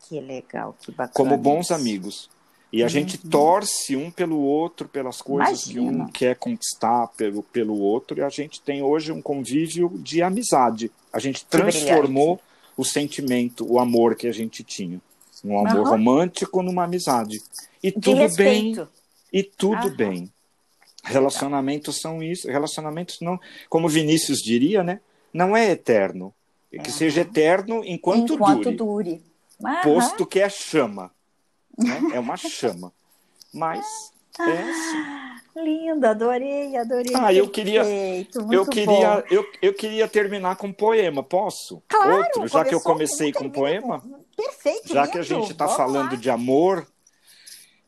[0.09, 1.13] Que legal, que bacana.
[1.15, 2.29] Como bons amigos.
[2.73, 2.89] E a uhum.
[2.89, 6.05] gente torce um pelo outro, pelas coisas Imagina.
[6.05, 10.23] que um quer conquistar pelo, pelo outro, e a gente tem hoje um convívio de
[10.23, 10.91] amizade.
[11.13, 12.41] A gente transformou
[12.77, 15.01] o sentimento, o amor que a gente tinha.
[15.45, 15.91] Um amor uhum.
[15.91, 17.43] romântico numa amizade.
[17.83, 18.77] E de tudo respeito.
[18.77, 18.89] bem.
[19.33, 19.97] E tudo uhum.
[19.97, 20.33] bem.
[21.03, 22.49] Relacionamentos são isso.
[22.49, 23.39] Relacionamentos não,
[23.69, 25.01] como Vinícius diria, né?
[25.33, 26.35] Não é eterno.
[26.73, 28.77] É que seja eterno enquanto, enquanto dure.
[28.77, 29.25] dure.
[29.83, 31.11] Posto que é chama.
[31.77, 32.01] Né?
[32.15, 32.93] É uma chama.
[33.53, 33.85] Mas
[34.39, 35.31] é assim.
[35.57, 37.13] Lindo, adorei, adorei.
[37.15, 37.83] Ah, eu queria,
[38.53, 41.25] eu queria, eu, eu queria terminar com um poema.
[41.25, 41.83] Posso?
[41.89, 44.03] Claro, Outro, já que eu comecei com um poema.
[44.37, 44.89] Perfeito.
[44.89, 45.13] Já lindo.
[45.13, 46.17] que a gente está falando lá.
[46.17, 46.87] de amor,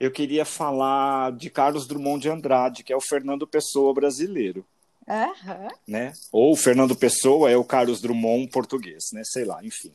[0.02, 4.64] eu queria falar de Carlos Drummond de Andrade, que é o Fernando Pessoa brasileiro.
[5.06, 5.68] Uhum.
[5.86, 6.12] Né?
[6.32, 9.22] Ou o Fernando Pessoa é o Carlos Drummond português, né?
[9.24, 9.92] Sei lá, enfim.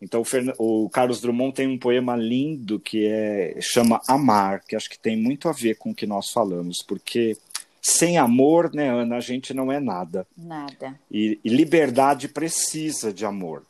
[0.00, 0.22] Então
[0.58, 4.98] o, o, Carlos Drummond tem um poema lindo que é chama Amar, que acho que
[4.98, 7.36] tem muito a ver com o que nós falamos, porque
[7.82, 10.24] sem amor, né, Ana, a gente não é nada.
[10.36, 11.00] Nada.
[11.10, 13.64] E, e liberdade precisa de amor.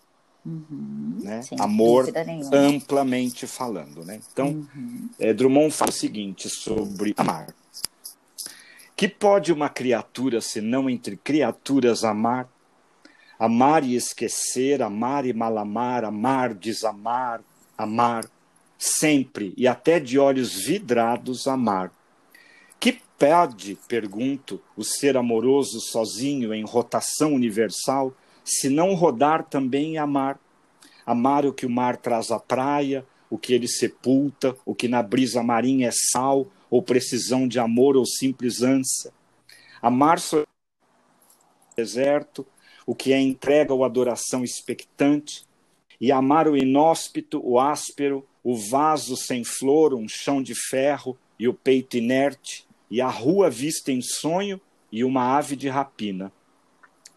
[0.47, 1.41] Uhum, né?
[1.59, 2.07] Amor
[2.53, 4.05] amplamente falando.
[4.05, 4.21] Né?
[4.33, 5.09] Então, uhum.
[5.19, 7.53] é, Drummond fala o seguinte sobre amar.
[8.95, 12.49] Que pode uma criatura, se não entre criaturas, amar?
[13.39, 17.43] Amar e esquecer, amar e malamar, amar, desamar,
[17.77, 18.25] amar,
[18.79, 21.93] sempre e até de olhos vidrados amar.
[22.79, 28.15] Que pede, pergunto, o ser amoroso sozinho em rotação universal,
[28.47, 30.39] se não rodar também amar?
[31.05, 35.03] Amar o que o mar traz à praia, o que ele sepulta, o que na
[35.03, 39.13] brisa marinha é sal, ou precisão de amor ou simples ânsia.
[39.83, 40.47] Amar o
[41.77, 42.47] deserto,
[42.87, 45.45] o que é entrega ou adoração expectante,
[46.01, 51.49] e amar o inóspito, o áspero, o vaso sem flor, um chão de ferro e
[51.49, 54.61] o peito inerte, e a rua vista em sonho
[54.93, 56.33] e uma ave de rapina.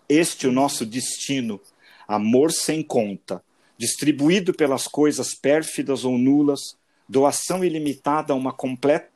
[0.10, 1.62] Este o nosso destino,
[2.08, 3.44] amor sem conta,
[3.78, 6.76] distribuído pelas coisas pérfidas ou nulas,
[7.08, 9.12] doação ilimitada a uma completa.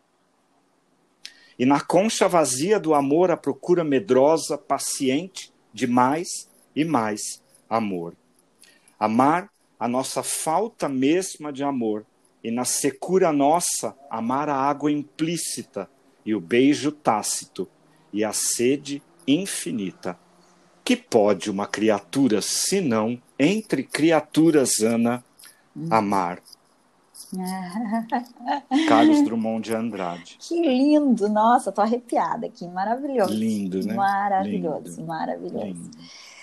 [1.58, 8.16] E na concha vazia do amor a procura medrosa, paciente, de mais e mais amor.
[9.00, 12.06] Amar a nossa falta mesma de amor,
[12.44, 15.90] e na secura nossa, amar a água implícita
[16.24, 17.68] e o beijo tácito
[18.12, 20.23] e a sede infinita.
[20.84, 25.24] Que pode uma criatura, senão, entre criaturas, Ana,
[25.90, 26.42] amar?
[28.88, 30.38] Carlos Drummond de Andrade.
[30.40, 31.28] Que lindo!
[31.30, 32.68] Nossa, tô arrepiada aqui.
[32.68, 33.34] Maravilhoso.
[33.34, 33.94] Lindo, né?
[33.94, 35.08] Maravilhoso, lindo.
[35.08, 35.66] maravilhoso.
[35.66, 35.92] Lindo.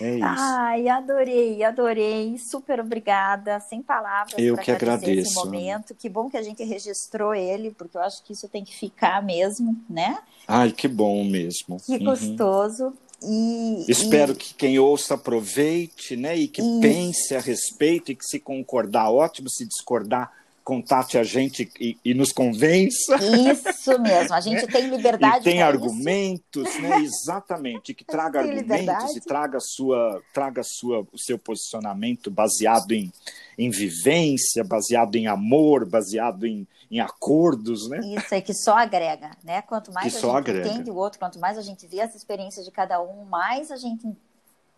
[0.01, 0.25] É isso.
[0.25, 2.39] Ai, adorei, adorei.
[2.39, 3.61] Super obrigada.
[3.61, 4.35] Sem palavras.
[4.39, 5.31] Eu que agradeço.
[5.31, 5.95] Esse momento.
[5.95, 9.23] Que bom que a gente registrou ele, porque eu acho que isso tem que ficar
[9.23, 10.19] mesmo, né?
[10.49, 11.77] Ai, que bom mesmo.
[11.85, 12.05] Que uhum.
[12.05, 12.95] gostoso.
[13.23, 14.37] E, Espero e...
[14.37, 16.37] que quem ouça aproveite, né?
[16.37, 16.81] E que e...
[16.81, 20.33] pense a respeito e que se concordar, ótimo, se discordar,
[20.65, 23.17] contate a gente e, e, nos convença.
[23.17, 25.41] Isso mesmo, a gente tem liberdade.
[25.41, 26.83] E tem argumentos, isso.
[26.83, 27.01] né?
[27.01, 29.19] Exatamente, que traga argumentos liberdade.
[29.19, 33.13] e traga sua, traga sua, o seu posicionamento baseado em,
[33.59, 38.01] em vivência, baseado em amor, baseado em, em acordos, né?
[38.01, 39.63] Isso é que só agrega, né?
[39.63, 40.69] Quanto mais que a gente agrega.
[40.69, 43.77] entende o outro, quanto mais a gente vê as experiências de cada um, mais a
[43.77, 44.07] gente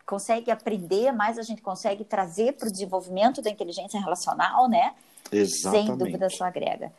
[0.04, 4.94] consegue aprender, mais a gente consegue trazer para o desenvolvimento da inteligência relacional, né?
[5.30, 5.86] Exatamente.
[5.86, 6.92] Sem dúvida só agrega.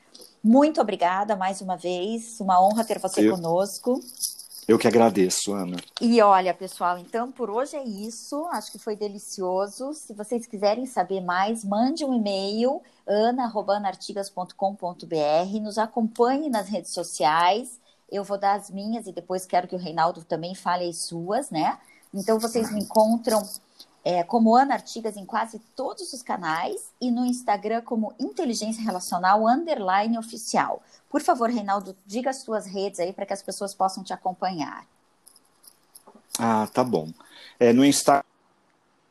[0.43, 2.39] Muito obrigada mais uma vez.
[2.39, 3.99] Uma honra ter você eu, conosco.
[4.67, 5.77] Eu que agradeço, Ana.
[5.99, 8.47] E olha, pessoal, então por hoje é isso.
[8.51, 9.93] Acho que foi delicioso.
[9.93, 15.61] Se vocês quiserem saber mais, mande um e-mail ana@anartigas.com.br.
[15.61, 17.79] Nos acompanhe nas redes sociais.
[18.09, 21.49] Eu vou dar as minhas e depois quero que o Reinaldo também fale as suas,
[21.49, 21.77] né?
[22.13, 23.41] Então vocês me encontram
[24.03, 29.47] é, como Ana Artigas em quase todos os canais e no Instagram como Inteligência Relacional
[29.47, 30.83] Underline Oficial.
[31.09, 34.85] Por favor, Reinaldo, diga as suas redes aí para que as pessoas possam te acompanhar.
[36.37, 37.09] Ah, tá bom.
[37.59, 38.25] É, no Instagram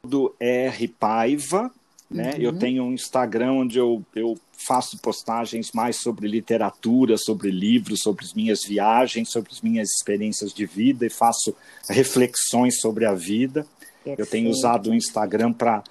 [0.05, 1.71] do R Paiva,
[2.13, 2.35] né?
[2.35, 2.41] Uhum.
[2.41, 8.25] Eu tenho um Instagram onde eu, eu faço postagens mais sobre literatura, sobre livros, sobre
[8.25, 11.55] as minhas viagens, sobre as minhas experiências de vida e faço
[11.89, 13.67] reflexões sobre a vida.
[14.05, 14.21] Perfeito.
[14.21, 15.83] Eu tenho usado o Instagram para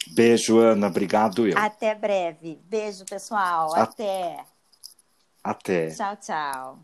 [0.08, 0.88] Beijo, Ana.
[0.88, 1.56] Obrigado eu.
[1.56, 2.60] Até breve.
[2.64, 3.72] Beijo, pessoal.
[3.72, 3.82] A...
[3.82, 4.44] Até.
[5.44, 5.90] Até.
[5.90, 6.78] Tchau, tchau.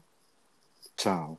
[0.96, 1.38] Tchau.